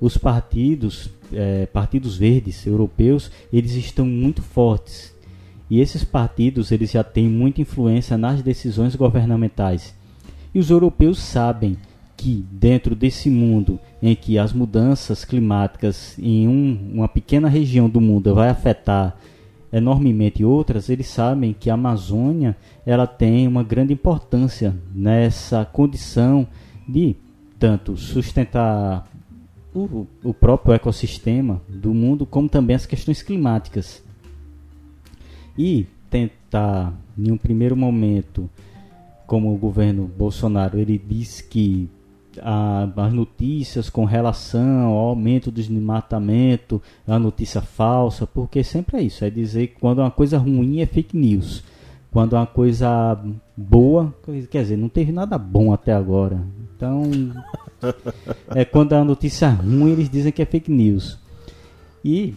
[0.00, 5.14] Os partidos, é, partidos verdes europeus, eles estão muito fortes
[5.68, 9.94] e esses partidos eles já têm muita influência nas decisões governamentais.
[10.54, 11.76] E os europeus sabem
[12.16, 18.00] que dentro desse mundo em que as mudanças climáticas em um, uma pequena região do
[18.00, 19.18] mundo vai afetar
[19.72, 26.46] enormemente outras, eles sabem que a Amazônia ela tem uma grande importância nessa condição
[26.88, 27.14] de
[27.58, 29.08] tanto sustentar
[29.74, 34.02] o, o próprio ecossistema do mundo, como também as questões climáticas.
[35.56, 38.50] E tentar, em um primeiro momento,
[39.26, 41.88] como o governo Bolsonaro, ele diz que
[42.40, 49.02] a, as notícias com relação ao aumento do desmatamento, a notícia falsa, porque sempre é
[49.02, 51.62] isso, é dizer que quando uma coisa ruim é fake news.
[52.10, 53.16] Quando uma coisa
[53.56, 54.12] boa,
[54.50, 56.42] quer dizer, não teve nada bom até agora.
[56.74, 57.02] Então,
[58.54, 61.18] é quando a notícia ruim eles dizem que é fake news.
[62.04, 62.34] E,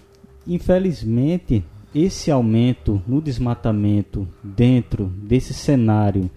[0.48, 1.64] infelizmente,
[1.94, 6.30] esse aumento no desmatamento dentro desse cenário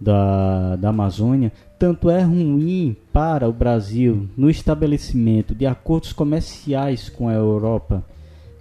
[0.00, 1.52] da, da Amazônia,
[1.82, 8.04] tanto é ruim para o Brasil no estabelecimento de acordos comerciais com a Europa,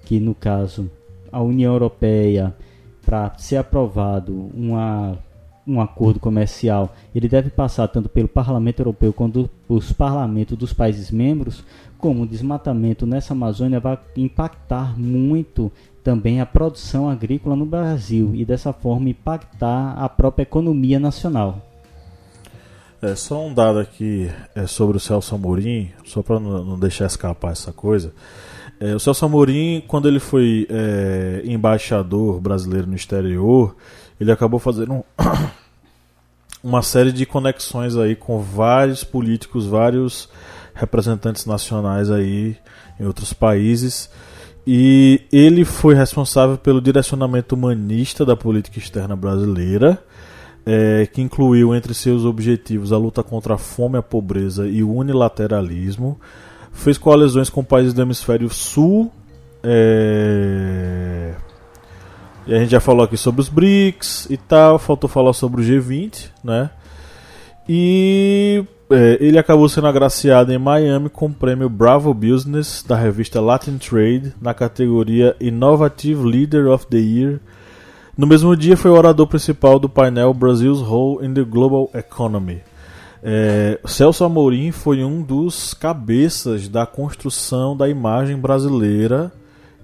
[0.04, 0.90] que no caso
[1.32, 2.52] a União Europeia,
[3.06, 5.20] para ser aprovado uma,
[5.68, 11.12] um acordo comercial, ele deve passar tanto pelo Parlamento Europeu quanto os parlamentos dos países
[11.12, 11.64] membros,
[12.00, 15.72] como o desmatamento nessa Amazônia vai impactar muito
[16.04, 21.68] também a produção agrícola no Brasil e dessa forma impactar a própria economia nacional.
[23.02, 27.52] É só um dado aqui é, sobre o Celso Amorim, só para não deixar escapar
[27.52, 28.14] essa coisa.
[28.80, 33.76] É, o Celso Amorim, quando ele foi é, embaixador brasileiro no exterior,
[34.20, 35.04] ele acabou fazendo um,
[36.64, 40.30] uma série de conexões aí com vários políticos, vários
[40.76, 42.56] representantes nacionais aí
[43.00, 44.12] em outros países.
[44.66, 50.04] E ele foi responsável pelo direcionamento humanista da política externa brasileira
[50.66, 54.94] é, que incluiu entre seus objetivos a luta contra a fome, a pobreza e o
[54.94, 56.20] unilateralismo.
[56.72, 59.12] Fez coalizões com países do hemisfério sul.
[59.64, 61.34] É...
[62.48, 64.80] E a gente já falou aqui sobre os BRICS e tal.
[64.80, 66.70] Faltou falar sobre o G20, né?
[67.68, 73.40] E é, ele acabou sendo agraciado em Miami com o prêmio Bravo Business da revista
[73.40, 77.40] Latin Trade na categoria Innovative Leader of the Year
[78.18, 82.62] no mesmo dia, foi o orador principal do painel Brazil's Role in the Global Economy.
[83.24, 89.32] É, Celso Amorim foi um dos cabeças da construção da imagem brasileira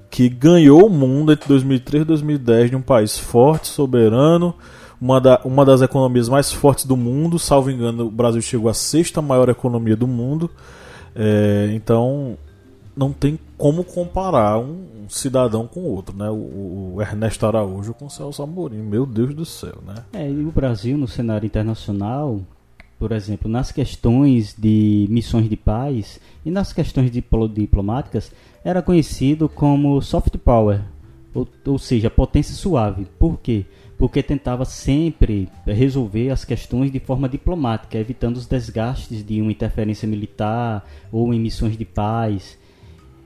[0.09, 4.55] que ganhou o mundo entre 2003 e 2010 de um país forte, soberano,
[4.99, 7.37] uma, da, uma das economias mais fortes do mundo.
[7.37, 10.49] Salvo engano, o Brasil chegou à sexta maior economia do mundo.
[11.15, 12.37] É, então,
[12.97, 16.29] não tem como comparar um, um cidadão com outro, né?
[16.29, 20.03] O, o, Ernesto Araújo com o Celso Amorim, meu Deus do céu, né?
[20.11, 22.41] É, e o Brasil no cenário internacional,
[22.97, 28.31] por exemplo, nas questões de missões de paz e nas questões diplomáticas,
[28.63, 30.81] era conhecido como soft power,
[31.33, 33.05] ou, ou seja, potência suave.
[33.19, 33.65] Por quê?
[33.97, 40.07] Porque tentava sempre resolver as questões de forma diplomática, evitando os desgastes de uma interferência
[40.07, 42.57] militar ou em missões de paz.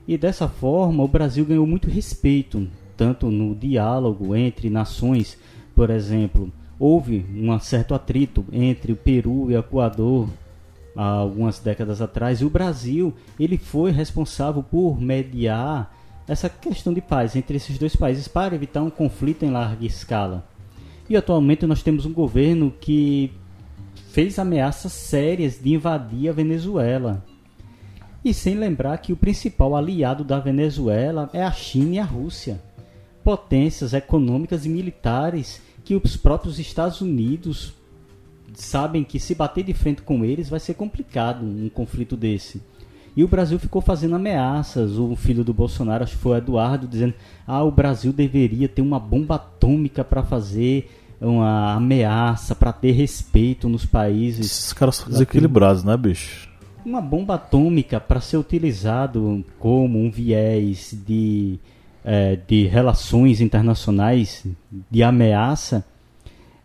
[0.06, 5.38] E dessa forma, o Brasil ganhou muito respeito, tanto no diálogo entre nações,
[5.74, 10.28] por exemplo, houve um certo atrito entre o Peru e o Equador
[10.96, 15.94] há algumas décadas atrás, e o Brasil ele foi responsável por mediar
[16.26, 20.46] essa questão de paz entre esses dois países para evitar um conflito em larga escala.
[21.08, 23.32] E atualmente nós temos um governo que
[24.10, 27.24] fez ameaças sérias de invadir a Venezuela.
[28.24, 32.60] E sem lembrar que o principal aliado da Venezuela é a China e a Rússia,
[33.24, 37.74] potências econômicas e militares que os próprios Estados Unidos
[38.54, 42.62] sabem que se bater de frente com eles vai ser complicado um conflito desse.
[43.16, 44.98] E o Brasil ficou fazendo ameaças.
[44.98, 47.14] O filho do Bolsonaro, acho que foi o Eduardo, dizendo:
[47.46, 53.68] ah, o Brasil deveria ter uma bomba atômica para fazer uma ameaça, para ter respeito
[53.68, 54.46] nos países.
[54.46, 56.51] Esses caras são desequilibrados, né, bicho?
[56.84, 61.58] Uma bomba atômica para ser utilizado como um viés de,
[62.04, 64.44] é, de relações internacionais,
[64.90, 65.84] de ameaça,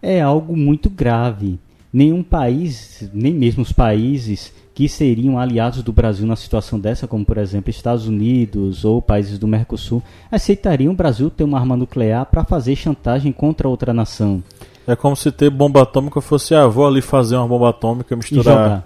[0.01, 1.59] é algo muito grave.
[1.93, 7.25] Nenhum país, nem mesmo os países que seriam aliados do Brasil na situação dessa, como
[7.25, 12.25] por exemplo Estados Unidos ou países do Mercosul, aceitariam o Brasil ter uma arma nuclear
[12.25, 14.43] para fazer chantagem contra outra nação.
[14.85, 18.85] É como se ter bomba atômica fosse, ah, vou ali fazer uma bomba atômica misturar.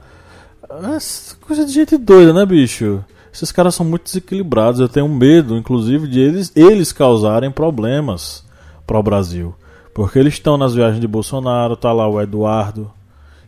[0.72, 3.03] É coisa de gente doida, né, bicho?
[3.34, 4.80] Esses caras são muito desequilibrados.
[4.80, 8.45] Eu tenho medo, inclusive, de eles, eles causarem problemas
[8.86, 9.53] para o Brasil.
[9.93, 12.91] Porque eles estão nas viagens de Bolsonaro, tá lá o Eduardo,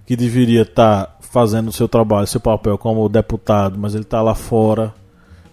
[0.06, 4.22] que deveria estar tá fazendo o seu trabalho, seu papel como deputado, mas ele está
[4.22, 4.94] lá fora,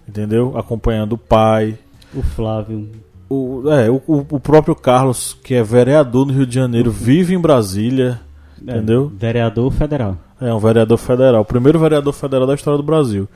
[0.07, 0.57] entendeu?
[0.57, 1.77] Acompanhando o pai.
[2.13, 2.89] O Flávio.
[3.29, 7.39] O, é, o, o próprio Carlos, que é vereador no Rio de Janeiro, vive em
[7.39, 8.19] Brasília,
[8.67, 9.11] é, entendeu?
[9.15, 10.17] Vereador federal.
[10.39, 11.41] É, um vereador federal.
[11.41, 13.27] O primeiro vereador federal da história do Brasil.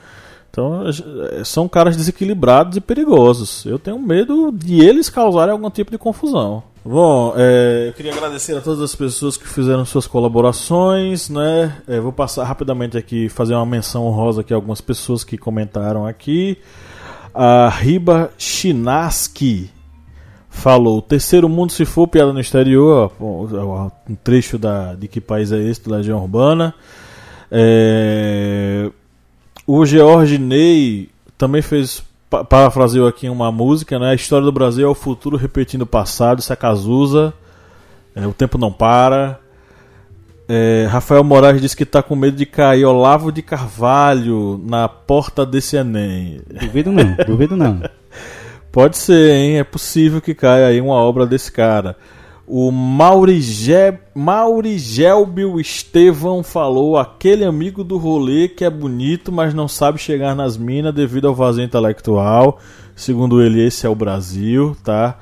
[0.50, 3.66] Então, é, são caras desequilibrados e perigosos.
[3.66, 6.64] Eu tenho medo de eles causarem algum tipo de confusão.
[6.84, 11.76] Bom, é, eu queria agradecer a todas as pessoas que fizeram suas colaborações, né?
[11.88, 16.06] É, vou passar rapidamente aqui, fazer uma menção honrosa aqui a algumas pessoas que comentaram
[16.06, 16.58] aqui.
[17.34, 19.72] A Riba Chinaski
[20.56, 23.12] falou: Terceiro mundo se for piada no exterior.
[23.20, 23.48] Bom,
[24.10, 26.74] um trecho da, de que país é esse, da Legião Urbana.
[27.52, 28.90] É,
[29.68, 32.04] o George Ney também fez
[32.50, 34.10] parafraseou aqui uma música, né?
[34.10, 37.34] A história do Brasil é o futuro repetindo o passado, isso é Cazuza.
[38.16, 39.40] É, o tempo não para.
[40.48, 45.46] É, Rafael Moraes disse que está com medo de cair Olavo de Carvalho na porta
[45.46, 46.42] desse Enem.
[46.62, 47.82] Duvido não, duvido não.
[48.76, 49.58] Pode ser, hein?
[49.58, 51.96] É possível que caia aí uma obra desse cara.
[52.46, 59.98] O Maurigé, Maurigelbio Estevão falou: aquele amigo do rolê que é bonito, mas não sabe
[59.98, 62.60] chegar nas minas devido ao vazio intelectual.
[62.94, 65.20] Segundo ele, esse é o Brasil, tá?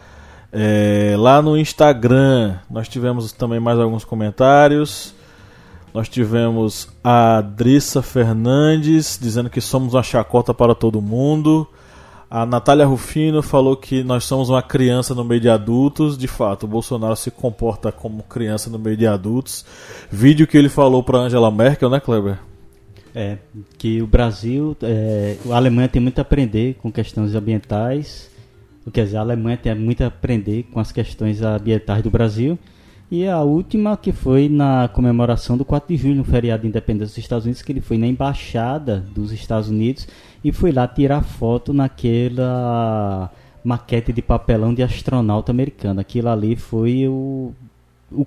[0.52, 5.14] É, lá no Instagram, nós tivemos também mais alguns comentários.
[5.94, 11.68] Nós tivemos a Adrissa Fernandes dizendo que somos uma chacota para todo mundo.
[12.34, 16.18] A Natália Rufino falou que nós somos uma criança no meio de adultos.
[16.18, 19.64] De fato, o Bolsonaro se comporta como criança no meio de adultos.
[20.12, 22.40] Vídeo que ele falou para Angela Merkel, né, Kleber?
[23.14, 23.38] É,
[23.78, 28.32] que o Brasil, é, a Alemanha tem muito a aprender com questões ambientais.
[28.92, 32.58] Quer dizer, a Alemanha tem muito a aprender com as questões ambientais do Brasil.
[33.12, 37.14] E a última que foi na comemoração do 4 de julho, no feriado de independência
[37.14, 40.08] dos Estados Unidos, que ele foi na embaixada dos Estados Unidos
[40.44, 43.32] e foi lá tirar foto naquela
[43.64, 46.02] maquete de papelão de astronauta americano.
[46.02, 47.54] Aquilo ali foi o,
[48.12, 48.26] o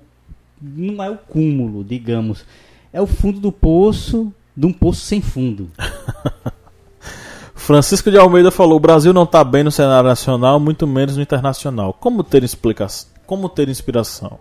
[0.61, 2.43] não é o cúmulo, digamos,
[2.91, 5.69] é o fundo do poço de um poço sem fundo.
[7.53, 11.21] Francisco de Almeida falou: o Brasil não está bem no cenário nacional, muito menos no
[11.21, 11.93] internacional.
[11.93, 13.09] Como ter explicação?
[13.25, 14.39] Como ter inspiração?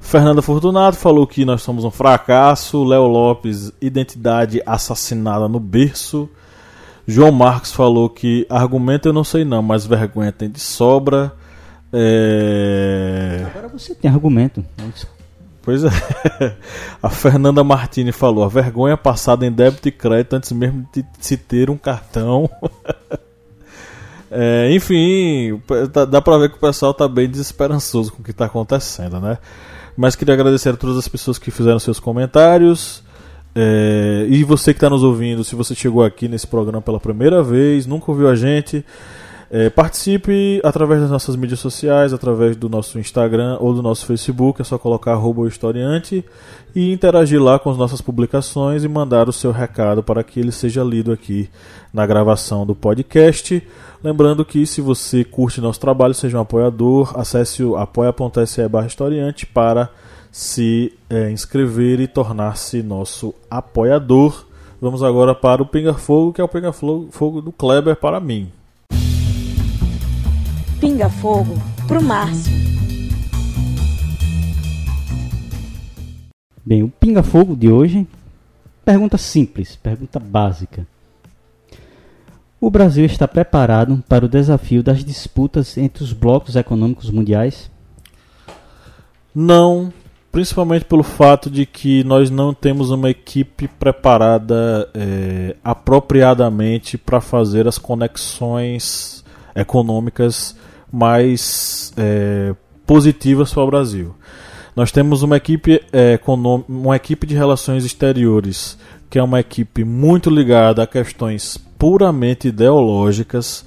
[0.00, 2.84] Fernanda Fortunato falou que nós somos um fracasso.
[2.84, 6.28] Léo Lopes, identidade assassinada no berço.
[7.06, 11.32] João Marcos falou que argumento eu não sei não, mas vergonha tem de sobra.
[11.92, 13.44] É...
[13.46, 14.64] Agora você tem argumento.
[15.62, 15.88] Pois é.
[17.02, 21.36] A Fernanda Martini falou: a vergonha passada em débito e crédito antes mesmo de se
[21.36, 22.50] ter um cartão.
[24.30, 25.60] é, enfim,
[26.08, 29.38] dá pra ver que o pessoal tá bem desesperançoso com o que tá acontecendo, né?
[29.96, 33.04] Mas queria agradecer a todas as pessoas que fizeram seus comentários.
[33.54, 37.42] É, e você que está nos ouvindo, se você chegou aqui nesse programa pela primeira
[37.42, 38.84] vez, nunca ouviu a gente,
[39.54, 44.62] é, participe através das nossas mídias sociais, através do nosso Instagram ou do nosso Facebook.
[44.62, 46.24] É só colocar historiante
[46.74, 50.50] e interagir lá com as nossas publicações e mandar o seu recado para que ele
[50.50, 51.50] seja lido aqui
[51.92, 53.62] na gravação do podcast.
[54.02, 59.90] Lembrando que se você curte nosso trabalho, seja um apoiador, acesse o apoia.se historiante para
[60.32, 64.46] se é, inscrever e tornar-se nosso apoiador.
[64.80, 68.50] Vamos agora para o Pinga Fogo, que é o Pinga Fogo do Kleber para mim.
[70.80, 71.54] Pinga Fogo
[71.86, 72.50] pro Márcio.
[76.64, 78.06] Bem, o Pinga Fogo de hoje,
[78.84, 80.86] pergunta simples, pergunta básica.
[82.58, 87.70] O Brasil está preparado para o desafio das disputas entre os blocos econômicos mundiais?
[89.34, 89.92] Não,
[90.32, 97.68] principalmente pelo fato de que nós não temos uma equipe preparada é, apropriadamente para fazer
[97.68, 99.22] as conexões
[99.54, 100.56] econômicas
[100.90, 102.54] mais é,
[102.86, 104.14] positivas para o Brasil.
[104.74, 106.18] Nós temos uma equipe, é,
[106.66, 108.78] uma equipe de relações exteriores
[109.10, 113.62] que é uma equipe muito ligada a questões puramente ideológicas,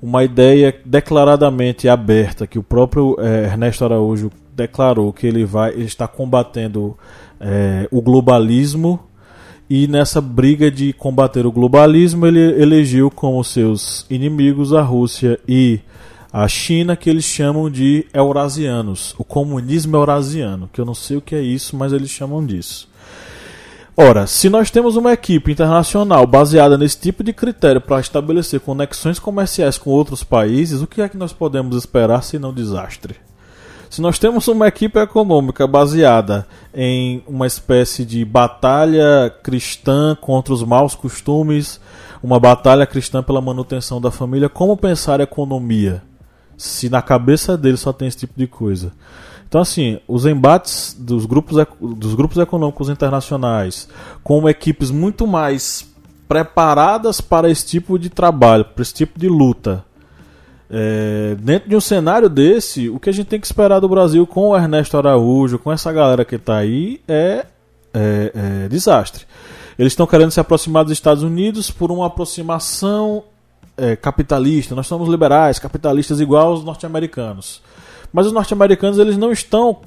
[0.00, 5.84] uma ideia declaradamente aberta que o próprio é, Ernesto Araújo declarou que ele vai ele
[5.84, 6.96] está combatendo
[7.38, 8.98] é, o globalismo
[9.68, 15.80] e nessa briga de combater o globalismo ele elegeu como seus inimigos a Rússia e
[16.32, 21.20] a China que eles chamam de eurasianos, o comunismo eurasiano, que eu não sei o
[21.20, 22.88] que é isso, mas eles chamam disso.
[23.96, 29.18] Ora, se nós temos uma equipe internacional baseada nesse tipo de critério para estabelecer conexões
[29.18, 33.25] comerciais com outros países, o que é que nós podemos esperar se não desastre?
[33.88, 40.62] Se nós temos uma equipe econômica baseada em uma espécie de batalha cristã contra os
[40.62, 41.80] maus costumes,
[42.22, 46.02] uma batalha cristã pela manutenção da família, como pensar economia?
[46.56, 48.92] Se na cabeça dele só tem esse tipo de coisa.
[49.48, 53.88] Então, assim, os embates dos grupos, dos grupos econômicos internacionais
[54.24, 55.88] com equipes muito mais
[56.26, 59.84] preparadas para esse tipo de trabalho, para esse tipo de luta,
[60.70, 64.26] é, dentro de um cenário desse, o que a gente tem que esperar do Brasil
[64.26, 67.46] com o Ernesto Araújo, com essa galera que está aí, é,
[67.94, 69.24] é, é, desastre.
[69.78, 73.24] Eles estão querendo se aproximar dos Estados Unidos por uma aproximação
[73.76, 74.74] é, capitalista.
[74.74, 77.62] Nós somos liberais, capitalistas igual aos norte-americanos.
[78.12, 79.78] Mas os norte-americanos eles não estão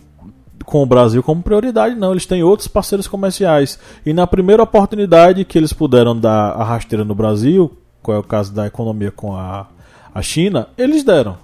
[0.66, 2.12] com o Brasil como prioridade, não.
[2.12, 3.80] Eles têm outros parceiros comerciais.
[4.06, 8.24] E na primeira oportunidade que eles puderam dar a rasteira no Brasil, qual é o
[8.24, 9.68] caso da economia com a
[10.14, 11.38] a China, eles deram.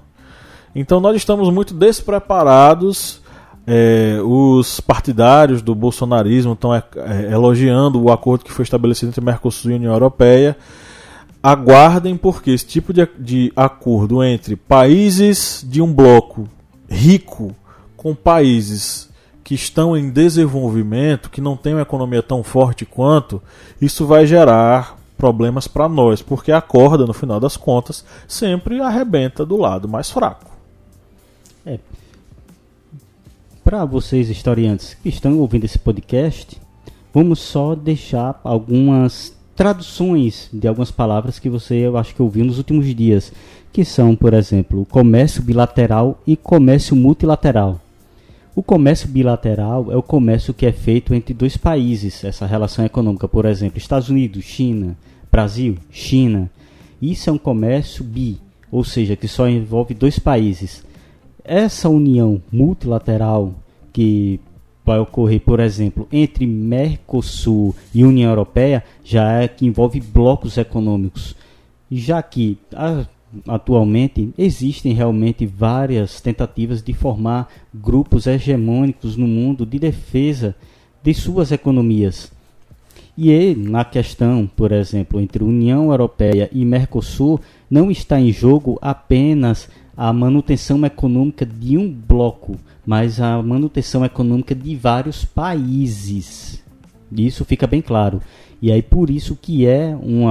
[0.75, 3.23] Então nós estamos muito despreparados.
[3.67, 9.23] É, os partidários do bolsonarismo estão é, é, elogiando o acordo que foi estabelecido entre
[9.23, 10.55] Mercosul e União Europeia.
[11.41, 16.47] Aguardem, porque esse tipo de, de acordo entre países de um bloco
[16.89, 17.55] rico
[17.95, 19.09] com países
[19.43, 23.41] que estão em desenvolvimento, que não têm uma economia tão forte quanto,
[23.79, 29.45] isso vai gerar problemas para nós, porque a corda, no final das contas, sempre arrebenta
[29.45, 30.51] do lado mais fraco.
[31.65, 31.79] É.
[33.63, 36.61] Para vocês historiantes que estão ouvindo esse podcast,
[37.13, 42.57] vamos só deixar algumas traduções de algumas palavras que você eu acho que ouviu nos
[42.57, 43.31] últimos dias,
[43.71, 47.79] que são, por exemplo, comércio bilateral e comércio multilateral.
[48.55, 53.27] O comércio bilateral é o comércio que é feito entre dois países, essa relação econômica,
[53.27, 54.95] por exemplo, Estados Unidos, China,
[55.29, 56.49] Brasil, China.
[57.01, 58.39] Isso é um comércio bi,
[58.71, 60.85] ou seja, que só envolve dois países.
[61.43, 63.53] Essa união multilateral
[63.91, 64.39] que
[64.85, 71.35] vai ocorrer, por exemplo, entre Mercosul e União Europeia, já é que envolve blocos econômicos.
[71.91, 72.57] Já que
[73.47, 80.55] atualmente existem realmente várias tentativas de formar grupos hegemônicos no mundo de defesa
[81.03, 82.31] de suas economias.
[83.17, 89.69] E na questão, por exemplo, entre União Europeia e Mercosul, não está em jogo apenas
[89.95, 96.61] a manutenção econômica de um bloco, mas a manutenção econômica de vários países.
[97.11, 98.21] Isso fica bem claro.
[98.65, 100.25] E aí por isso que é um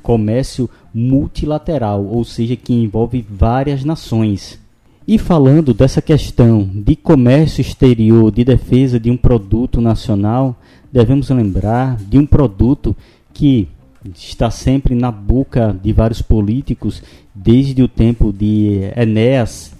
[0.00, 4.60] comércio multilateral, ou seja, que envolve várias nações.
[5.08, 10.54] E falando dessa questão de comércio exterior, de defesa de um produto nacional,
[10.92, 12.94] devemos lembrar de um produto
[13.34, 13.66] que
[14.14, 17.02] está sempre na boca de vários políticos
[17.34, 19.74] desde o tempo de Enéas.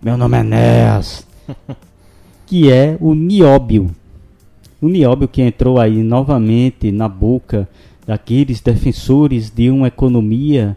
[0.00, 1.26] Meu nome é Enéas.
[2.46, 3.90] que é o nióbio.
[4.82, 7.68] O nióbio que entrou aí novamente na boca
[8.04, 10.76] daqueles defensores de uma economia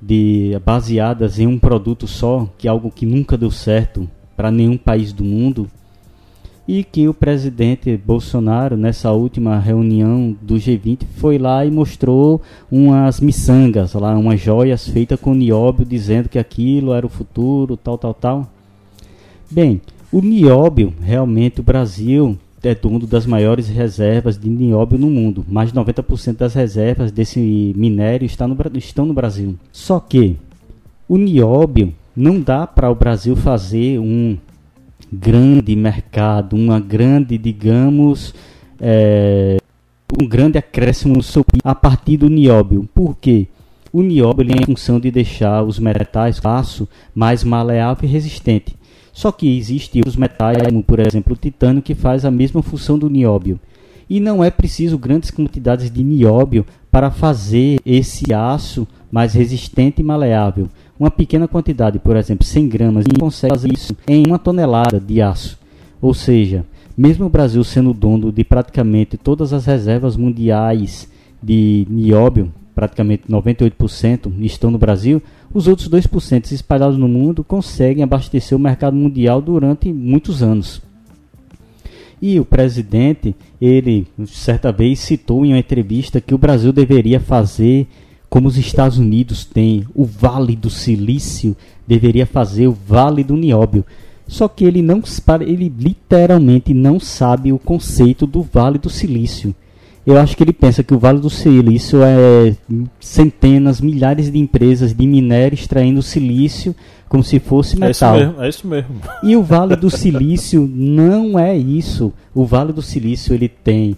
[0.00, 4.78] de baseadas em um produto só, que é algo que nunca deu certo para nenhum
[4.78, 5.68] país do mundo
[6.66, 13.20] e que o presidente Bolsonaro, nessa última reunião do G20, foi lá e mostrou umas
[13.20, 18.14] miçangas, lá, umas joias feitas com nióbio, dizendo que aquilo era o futuro, tal, tal,
[18.14, 18.50] tal.
[19.50, 25.44] Bem, o nióbio, realmente o Brasil é dono das maiores reservas de nióbio no mundo.
[25.48, 29.58] Mais de 90% das reservas desse minério está no, estão no Brasil.
[29.72, 30.36] Só que
[31.08, 34.36] o nióbio não dá para o Brasil fazer um
[35.12, 38.34] grande mercado, uma grande, digamos,
[38.80, 39.58] é,
[40.20, 42.88] um grande acréscimo no seu PIB a partir do nióbio.
[42.94, 43.46] Por quê?
[43.92, 48.74] O nióbio ele é em função de deixar os metais aço mais maleável e resistente.
[49.12, 52.98] Só que existem outros metais, como por exemplo o titânio, que faz a mesma função
[52.98, 53.60] do nióbio.
[54.08, 60.04] E não é preciso grandes quantidades de nióbio para fazer esse aço mais resistente e
[60.04, 60.68] maleável.
[60.98, 65.58] Uma pequena quantidade, por exemplo, 100 gramas, consegue fazer isso em uma tonelada de aço.
[66.00, 66.64] Ou seja,
[66.96, 71.08] mesmo o Brasil sendo dono de praticamente todas as reservas mundiais
[71.42, 75.22] de nióbio, praticamente 98% estão no Brasil,
[75.52, 80.80] os outros 2% espalhados no mundo conseguem abastecer o mercado mundial durante muitos anos.
[82.20, 87.88] E o presidente, ele certa vez citou em uma entrevista que o Brasil deveria fazer
[88.30, 91.54] como os Estados Unidos têm o Vale do Silício,
[91.86, 93.84] deveria fazer o Vale do Nióbio.
[94.26, 95.02] Só que ele não
[95.42, 99.54] ele literalmente não sabe o conceito do Vale do Silício.
[100.04, 102.56] Eu acho que ele pensa que o Vale do Silício é
[102.98, 106.74] centenas, milhares de empresas de minério extraindo silício
[107.08, 108.16] como se fosse metal.
[108.16, 108.42] É isso mesmo.
[108.42, 109.00] É isso mesmo.
[109.22, 112.12] E o Vale do Silício não é isso.
[112.34, 113.96] O Vale do Silício ele tem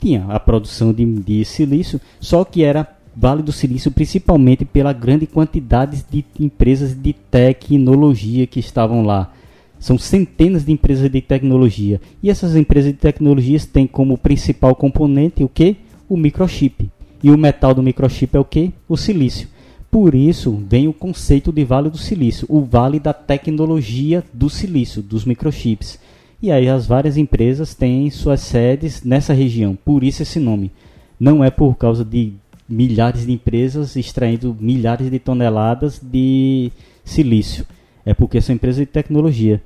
[0.00, 5.26] tinha a produção de, de silício, só que era Vale do Silício, principalmente pela grande
[5.26, 9.32] quantidade de empresas de tecnologia que estavam lá.
[9.80, 12.00] São centenas de empresas de tecnologia.
[12.22, 15.78] E essas empresas de tecnologias têm como principal componente o que?
[16.08, 16.88] O microchip.
[17.22, 18.72] E o metal do microchip é o que?
[18.88, 19.48] O silício.
[19.90, 25.02] Por isso vem o conceito de Vale do Silício, o vale da tecnologia do silício,
[25.02, 25.98] dos microchips.
[26.40, 30.70] E aí as várias empresas têm suas sedes nessa região, por isso esse nome.
[31.18, 32.34] Não é por causa de
[32.68, 36.70] milhares de empresas extraindo milhares de toneladas de
[37.04, 37.66] silício.
[38.06, 39.60] É porque são empresas de tecnologia.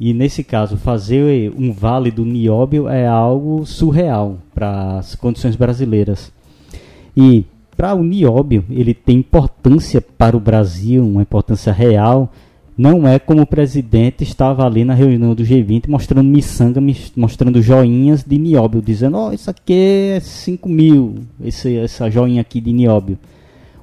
[0.00, 6.32] E nesse caso, fazer um vale do nióbio é algo surreal para as condições brasileiras.
[7.16, 7.44] E
[7.76, 12.32] para o nióbio, ele tem importância para o Brasil, uma importância real,
[12.78, 16.80] não é como o presidente estava ali na reunião do G20 mostrando miçanga,
[17.16, 19.72] mostrando joinhas de nióbio, dizendo: Ó, oh, isso aqui
[20.14, 23.18] é 5 mil, esse, essa joinha aqui de nióbio.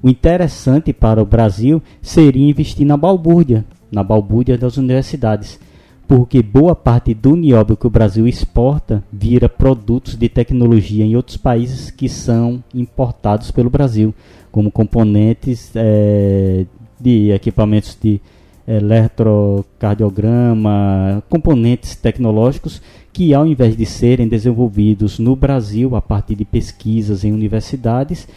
[0.01, 5.59] O interessante para o Brasil seria investir na balbúrdia, na balbúrdia das universidades,
[6.07, 11.37] porque boa parte do nióbio que o Brasil exporta vira produtos de tecnologia em outros
[11.37, 14.13] países que são importados pelo Brasil,
[14.51, 16.65] como componentes é,
[16.99, 18.21] de equipamentos de
[18.67, 22.81] eletrocardiograma, componentes tecnológicos
[23.13, 28.27] que, ao invés de serem desenvolvidos no Brasil a partir de pesquisas em universidades,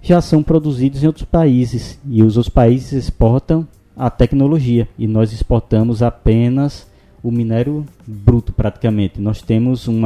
[0.00, 1.98] já são produzidos em outros países.
[2.08, 4.86] E os outros países exportam a tecnologia.
[4.98, 6.86] E nós exportamos apenas
[7.22, 9.20] o minério bruto praticamente.
[9.20, 10.02] Nós temos um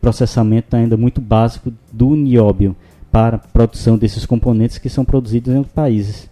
[0.00, 2.76] processamento ainda muito básico do nióbio
[3.10, 6.28] para a produção desses componentes que são produzidos em outros países.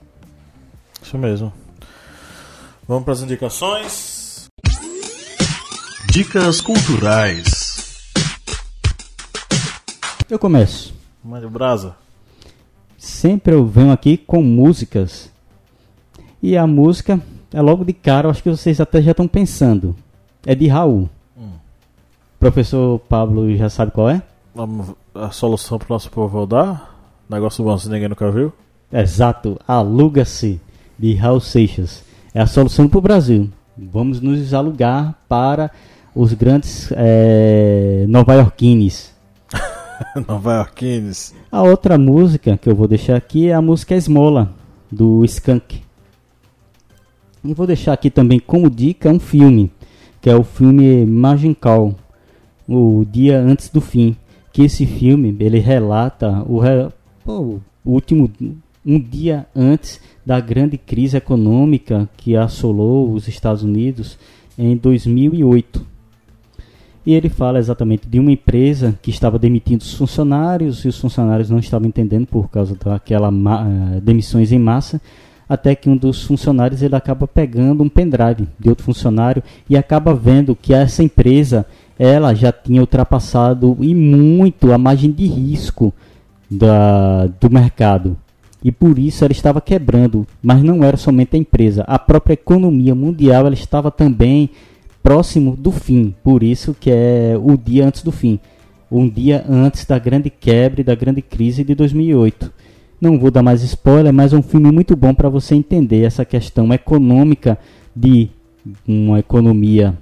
[1.02, 1.52] Isso mesmo.
[2.86, 4.48] Vamos para as indicações.
[6.10, 8.10] Dicas culturais.
[10.28, 10.94] Eu começo.
[11.24, 11.94] Mande brasa.
[12.98, 15.30] Sempre eu venho aqui com músicas.
[16.42, 17.20] E a música
[17.52, 19.96] é logo de cara, acho que vocês até já estão pensando.
[20.46, 21.08] É de Raul.
[21.36, 21.52] Hum.
[22.38, 24.22] Professor Pablo já sabe qual é?
[25.14, 26.98] A solução para o nosso povo dar?
[27.28, 28.52] Negócio bom se ninguém nunca viu?
[28.92, 30.60] Exato, Aluga-se,
[30.98, 32.04] de Raul Seixas
[32.34, 33.50] é a solução para o Brasil.
[33.76, 35.70] Vamos nos alugar para
[36.14, 39.12] os grandes é, nova-iorquines.
[40.28, 41.34] nova-iorquines.
[41.50, 44.50] A outra música que eu vou deixar aqui é a música Esmola,
[44.90, 45.82] do Skank.
[47.44, 49.70] E vou deixar aqui também como dica um filme,
[50.22, 51.96] que é o filme Margin Call,
[52.68, 54.16] O Dia Antes do Fim.
[54.52, 56.60] Que esse filme, ele relata o,
[57.26, 58.30] o último
[58.84, 64.18] um dia antes da grande crise econômica que assolou os Estados Unidos
[64.58, 65.86] em 2008.
[67.04, 71.50] E ele fala exatamente de uma empresa que estava demitindo os funcionários e os funcionários
[71.50, 75.00] não estavam entendendo por causa daquela uh, demissões em massa,
[75.52, 80.14] até que um dos funcionários ele acaba pegando um pendrive de outro funcionário e acaba
[80.14, 81.66] vendo que essa empresa
[81.98, 85.92] ela já tinha ultrapassado e muito a margem de risco
[86.50, 88.16] da, do mercado.
[88.64, 92.94] E por isso ela estava quebrando, mas não era somente a empresa, a própria economia
[92.94, 94.48] mundial ela estava também
[95.02, 98.40] próximo do fim, por isso que é o dia antes do fim,
[98.90, 102.50] um dia antes da grande quebra e da grande crise de 2008.
[103.02, 106.24] Não vou dar mais spoiler, mas é um filme muito bom para você entender essa
[106.24, 107.58] questão econômica
[107.96, 108.30] de
[108.86, 109.98] uma economia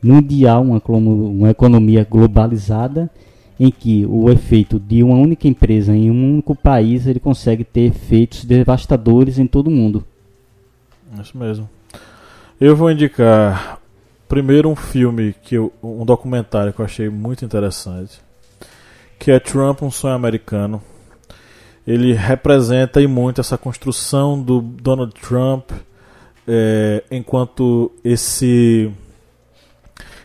[0.00, 3.10] mundial, uma, uma economia globalizada
[3.58, 7.86] em que o efeito de uma única empresa em um único país ele consegue ter
[7.86, 10.04] efeitos devastadores em todo o mundo.
[11.20, 11.68] Isso mesmo.
[12.60, 13.80] Eu vou indicar
[14.28, 18.20] primeiro um filme que eu, um documentário que eu achei muito interessante,
[19.18, 20.80] que é Trump, um sonho americano.
[21.86, 25.70] Ele representa e muito essa construção do Donald Trump
[26.46, 28.90] é, enquanto esse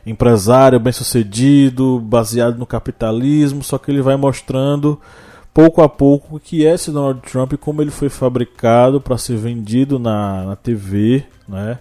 [0.05, 4.99] empresário bem-sucedido, baseado no capitalismo, só que ele vai mostrando
[5.53, 9.17] pouco a pouco o que é esse Donald Trump e como ele foi fabricado para
[9.17, 11.79] ser vendido na, na TV, né?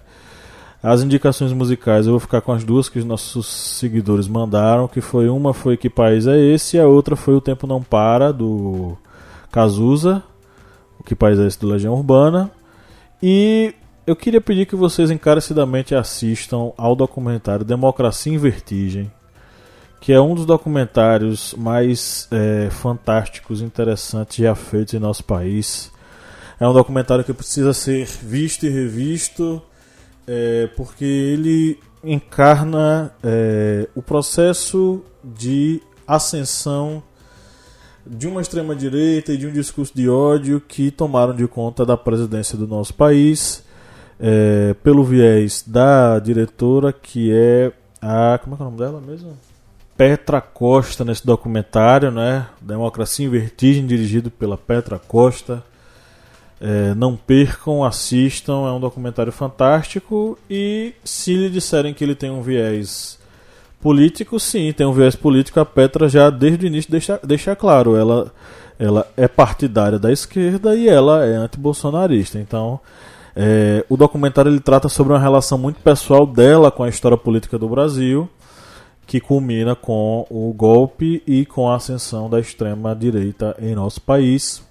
[0.82, 5.02] As indicações musicais eu vou ficar com as duas que os nossos seguidores mandaram, que
[5.02, 8.32] foi uma foi Que País é Esse e a outra foi O Tempo Não Para,
[8.32, 8.96] do
[9.50, 10.22] Cazuza,
[10.98, 12.50] O Que País é Esse, do Legião Urbana.
[13.22, 13.74] E
[14.06, 19.10] eu queria pedir que vocês encarecidamente assistam ao documentário Democracia em Vertigem,
[20.00, 25.92] que é um dos documentários mais é, fantásticos, interessantes já feitos em nosso país.
[26.58, 29.62] É um documentário que precisa ser visto e revisto,
[30.26, 37.02] é, porque ele encarna é, o processo de ascensão
[38.06, 42.56] de uma extrema-direita e de um discurso de ódio que tomaram de conta da presidência
[42.56, 43.62] do nosso país
[44.20, 48.38] é, pelo viés da diretora, que é a.
[48.38, 49.36] Como é, é o nome dela mesmo?
[49.96, 52.46] Petra Costa nesse documentário, né?
[52.60, 55.62] Democracia em Vertigem, dirigido pela Petra Costa.
[56.60, 60.38] É, não percam, assistam, é um documentário fantástico.
[60.48, 63.18] E se lhe disserem que ele tem um viés
[63.80, 65.60] político, sim, tem um viés político.
[65.60, 68.32] A Petra já desde o início deixa, deixa claro, ela,
[68.78, 72.38] ela é partidária da esquerda e ela é antibolsonarista.
[72.38, 72.80] Então
[73.34, 77.58] é, o documentário ele trata sobre uma relação muito pessoal dela com a história política
[77.58, 78.28] do Brasil,
[79.06, 84.62] que culmina com o golpe e com a ascensão da extrema direita em nosso país.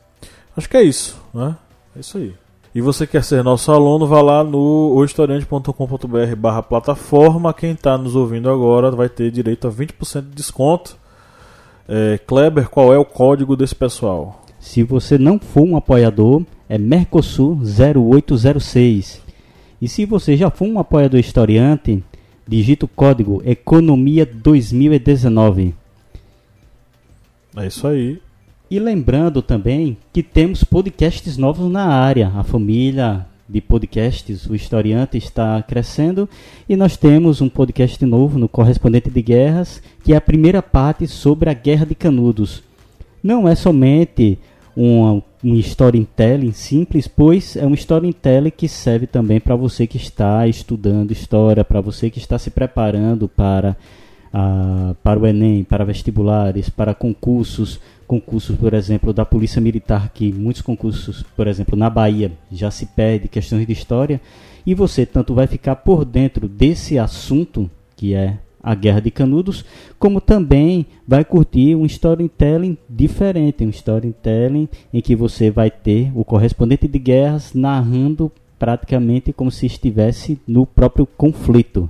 [0.55, 1.55] Acho que é isso, né?
[1.95, 2.33] É isso aí.
[2.73, 7.53] E você quer ser nosso aluno, vá lá no ohistoriante.com.br barra plataforma.
[7.53, 10.95] Quem está nos ouvindo agora vai ter direito a 20% de desconto.
[11.87, 14.45] É, Kleber, qual é o código desse pessoal?
[14.59, 19.23] Se você não for um apoiador, é Mercosul 0806.
[19.81, 22.03] E se você já for um apoiador historiante,
[22.47, 25.73] digita o código Economia 2019.
[27.57, 28.21] É isso aí.
[28.71, 32.31] E lembrando também que temos podcasts novos na área.
[32.35, 36.29] A família de podcasts, o Historiante, está crescendo
[36.67, 41.07] e nós temos um podcast novo no Correspondente de Guerras, que é a primeira parte
[41.07, 42.61] sobre a Guerra de Canudos.
[43.23, 44.37] Não é somente
[44.75, 50.45] uma, um storytelling simples, pois é um storytelling que serve também para você que está
[50.47, 53.75] estudando história, para você que está se preparando para,
[54.31, 57.79] uh, para o Enem, para vestibulares, para concursos,
[58.09, 62.87] concursos, por exemplo, da Polícia Militar, que muitos concursos, por exemplo, na Bahia já se
[62.87, 64.19] pede questões de história,
[64.65, 69.63] e você tanto vai ficar por dentro desse assunto, que é a Guerra de Canudos,
[69.99, 76.25] como também vai curtir um storytelling diferente, um storytelling em que você vai ter o
[76.25, 81.87] correspondente de guerras narrando praticamente como se estivesse no próprio conflito.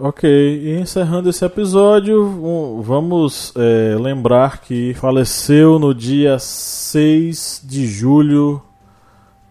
[0.00, 8.62] Ok, e encerrando esse episódio, vamos é, lembrar que faleceu no dia 6 de julho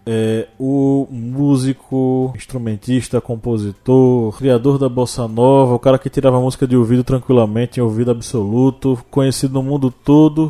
[0.05, 6.77] é, o músico, instrumentista, compositor, criador da bossa nova, o cara que tirava música de
[6.77, 10.49] ouvido tranquilamente, em ouvido absoluto, conhecido no mundo todo,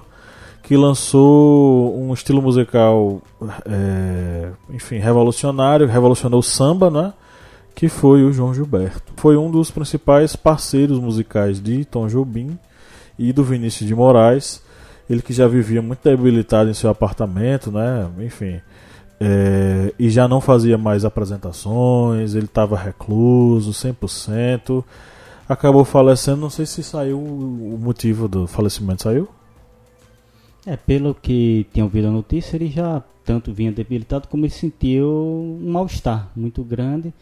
[0.62, 3.20] que lançou um estilo musical,
[3.66, 7.14] é, enfim, revolucionário, revolucionou o samba, né?
[7.78, 9.14] Que foi o João Gilberto.
[9.18, 12.58] Foi um dos principais parceiros musicais de Tom Jobim
[13.20, 14.64] e do Vinícius de Moraes.
[15.08, 18.10] Ele que já vivia muito debilitado em seu apartamento, né?
[18.18, 18.60] Enfim,
[19.20, 24.84] é, e já não fazia mais apresentações, ele estava recluso, 100%.
[25.48, 29.28] Acabou falecendo, não sei se saiu o motivo do falecimento, saiu?
[30.66, 35.08] É, pelo que tinha ouvido a notícia, ele já tanto vinha debilitado como ele sentiu
[35.08, 37.14] um mal-estar muito grande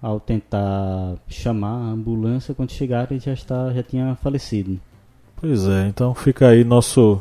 [0.00, 4.78] ao tentar chamar a ambulância, quando chegaram ele já, está, já tinha falecido.
[5.36, 7.20] Pois é, então fica aí nosso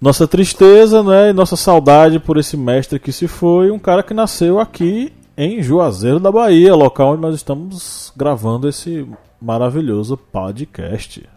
[0.00, 4.12] nossa tristeza, né, e nossa saudade por esse mestre que se foi, um cara que
[4.12, 9.08] nasceu aqui em Juazeiro da Bahia, local onde nós estamos gravando esse
[9.40, 11.28] maravilhoso podcast.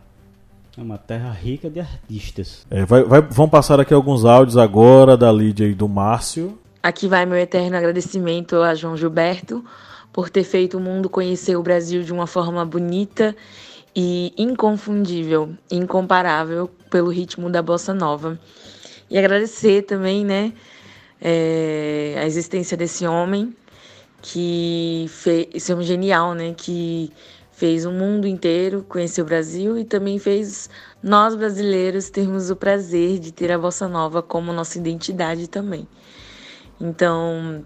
[0.77, 2.65] É uma terra rica de artistas.
[2.69, 6.57] É, vai, vai, vão passar aqui alguns áudios agora da Lídia e do Márcio.
[6.83, 9.63] Aqui vai meu eterno agradecimento a João Gilberto
[10.15, 13.35] por ter feito o mundo conhecer o Brasil de uma forma bonita
[13.93, 18.39] e inconfundível, incomparável pelo ritmo da bossa nova.
[19.09, 20.53] E agradecer também, né,
[21.19, 23.53] é, a existência desse homem
[24.21, 27.11] que fez, esse homem genial, né, que
[27.51, 30.69] fez o mundo inteiro conhecer o Brasil e também fez
[31.03, 35.85] nós brasileiros termos o prazer de ter a bossa nova como nossa identidade também.
[36.79, 37.65] Então,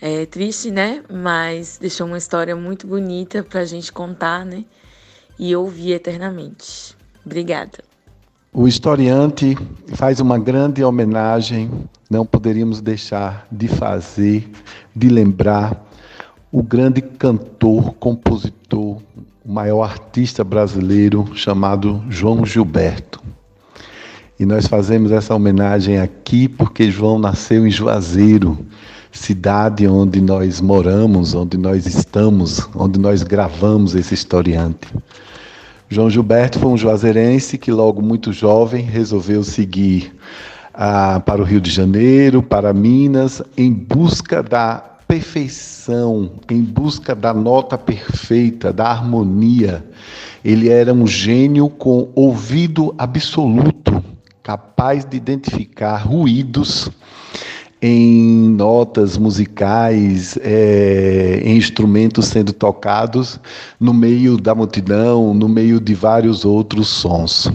[0.00, 1.02] é triste, né?
[1.12, 4.64] Mas deixou uma história muito bonita para a gente contar, né?
[5.38, 6.96] E ouvir eternamente.
[7.24, 7.78] Obrigada.
[8.52, 9.56] O historiante
[9.88, 11.70] faz uma grande homenagem,
[12.08, 14.50] não poderíamos deixar de fazer,
[14.94, 15.84] de lembrar
[16.50, 19.02] o grande cantor, compositor,
[19.44, 23.22] o maior artista brasileiro chamado João Gilberto.
[24.38, 28.66] E nós fazemos essa homenagem aqui porque João nasceu em Juazeiro,
[29.12, 34.88] cidade onde nós moramos, onde nós estamos, onde nós gravamos esse historiante.
[35.88, 40.12] João Gilberto foi um juazeirense que, logo muito jovem, resolveu seguir
[40.74, 47.32] ah, para o Rio de Janeiro, para Minas, em busca da perfeição, em busca da
[47.32, 49.84] nota perfeita, da harmonia.
[50.44, 54.04] Ele era um gênio com ouvido absoluto,
[54.42, 56.90] capaz de identificar ruídos
[57.80, 63.38] em notas musicais, é, em instrumentos sendo tocados
[63.78, 67.50] no meio da multidão, no meio de vários outros sons.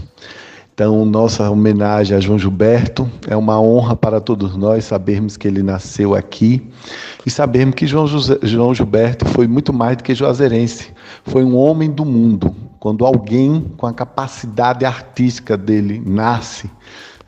[0.74, 5.62] Então, nossa homenagem a João Gilberto é uma honra para todos nós sabermos que ele
[5.62, 6.66] nasceu aqui
[7.26, 10.90] e sabermos que João, José, João Gilberto foi muito mais do que juazeirense,
[11.24, 12.54] foi um homem do mundo.
[12.80, 16.70] Quando alguém com a capacidade artística dele nasce,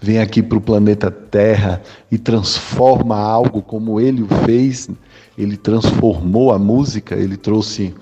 [0.05, 1.83] vem aqui para o planeta Terra
[2.13, 4.91] e transforma algo como ele o fez,
[5.37, 7.95] ele transformou a música, ele trouxe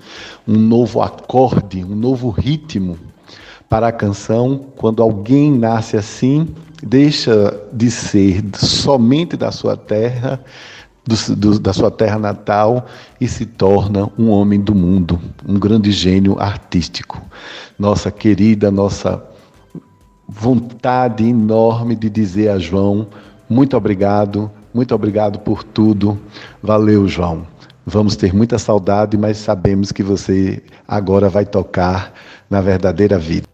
[0.45, 2.99] um novo acorde, um novo ritmo
[3.69, 4.65] para a canção.
[4.75, 6.49] Quando alguém nasce assim,
[6.83, 10.43] deixa de ser somente da sua terra,
[11.05, 12.85] do, do, da sua terra natal
[13.19, 15.17] e se torna um homem do mundo,
[15.47, 17.21] um grande gênio artístico.
[17.79, 19.23] Nossa querida, nossa
[20.27, 23.07] vontade enorme de dizer a João:
[23.49, 26.19] muito obrigado, muito obrigado por tudo.
[26.61, 27.45] Valeu, João.
[27.85, 32.13] Vamos ter muita saudade, mas sabemos que você agora vai tocar
[32.49, 33.47] na verdadeira vida.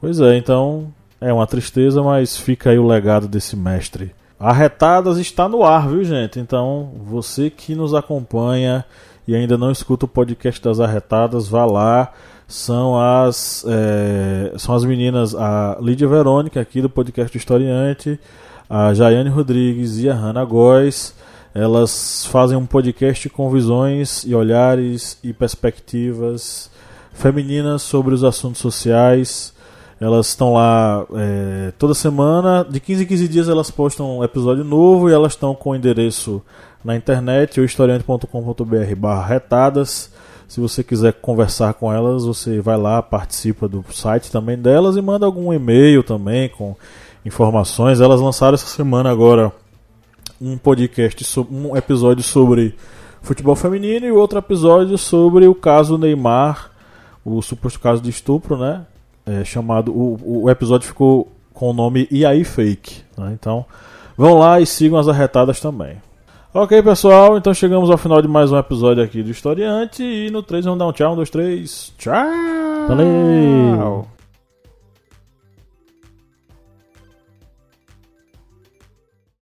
[0.00, 4.14] Pois é, então é uma tristeza, mas fica aí o legado desse mestre.
[4.38, 6.38] Arretadas está no ar, viu, gente?
[6.38, 8.84] Então, você que nos acompanha
[9.26, 12.12] e ainda não escuta o podcast das Arretadas, vá lá
[12.46, 18.18] são as é, são as meninas a Lídia Verônica aqui do podcast Historiante,
[18.68, 21.14] a Jaiane Rodrigues e a Hanna Góes.
[21.54, 26.70] Elas fazem um podcast com visões e olhares e perspectivas
[27.12, 29.54] femininas sobre os assuntos sociais.
[30.00, 34.64] Elas estão lá é, toda semana, de 15 em 15 dias elas postam um episódio
[34.64, 36.42] novo e elas estão com o endereço
[36.84, 40.10] na internet, o historiante.com.br retadas
[40.46, 45.02] se você quiser conversar com elas, você vai lá, participa do site também delas e
[45.02, 46.76] manda algum e-mail também com
[47.24, 48.00] informações.
[48.00, 49.52] Elas lançaram essa semana agora
[50.40, 52.74] um podcast, um episódio sobre
[53.22, 56.70] futebol feminino e outro episódio sobre o caso Neymar,
[57.24, 58.84] o suposto caso de estupro, né?
[59.26, 63.02] É, chamado o, o episódio ficou com o nome E aí Fake.
[63.16, 63.32] Né?
[63.32, 63.64] Então
[64.18, 65.96] vão lá e sigam as arretadas também.
[66.56, 70.04] Ok, pessoal, então chegamos ao final de mais um episódio aqui do Historiante.
[70.04, 71.12] E no 3 vamos dar um tchau.
[71.12, 71.92] Um, dois, três.
[71.98, 72.14] Tchau!
[72.86, 74.13] Valeu!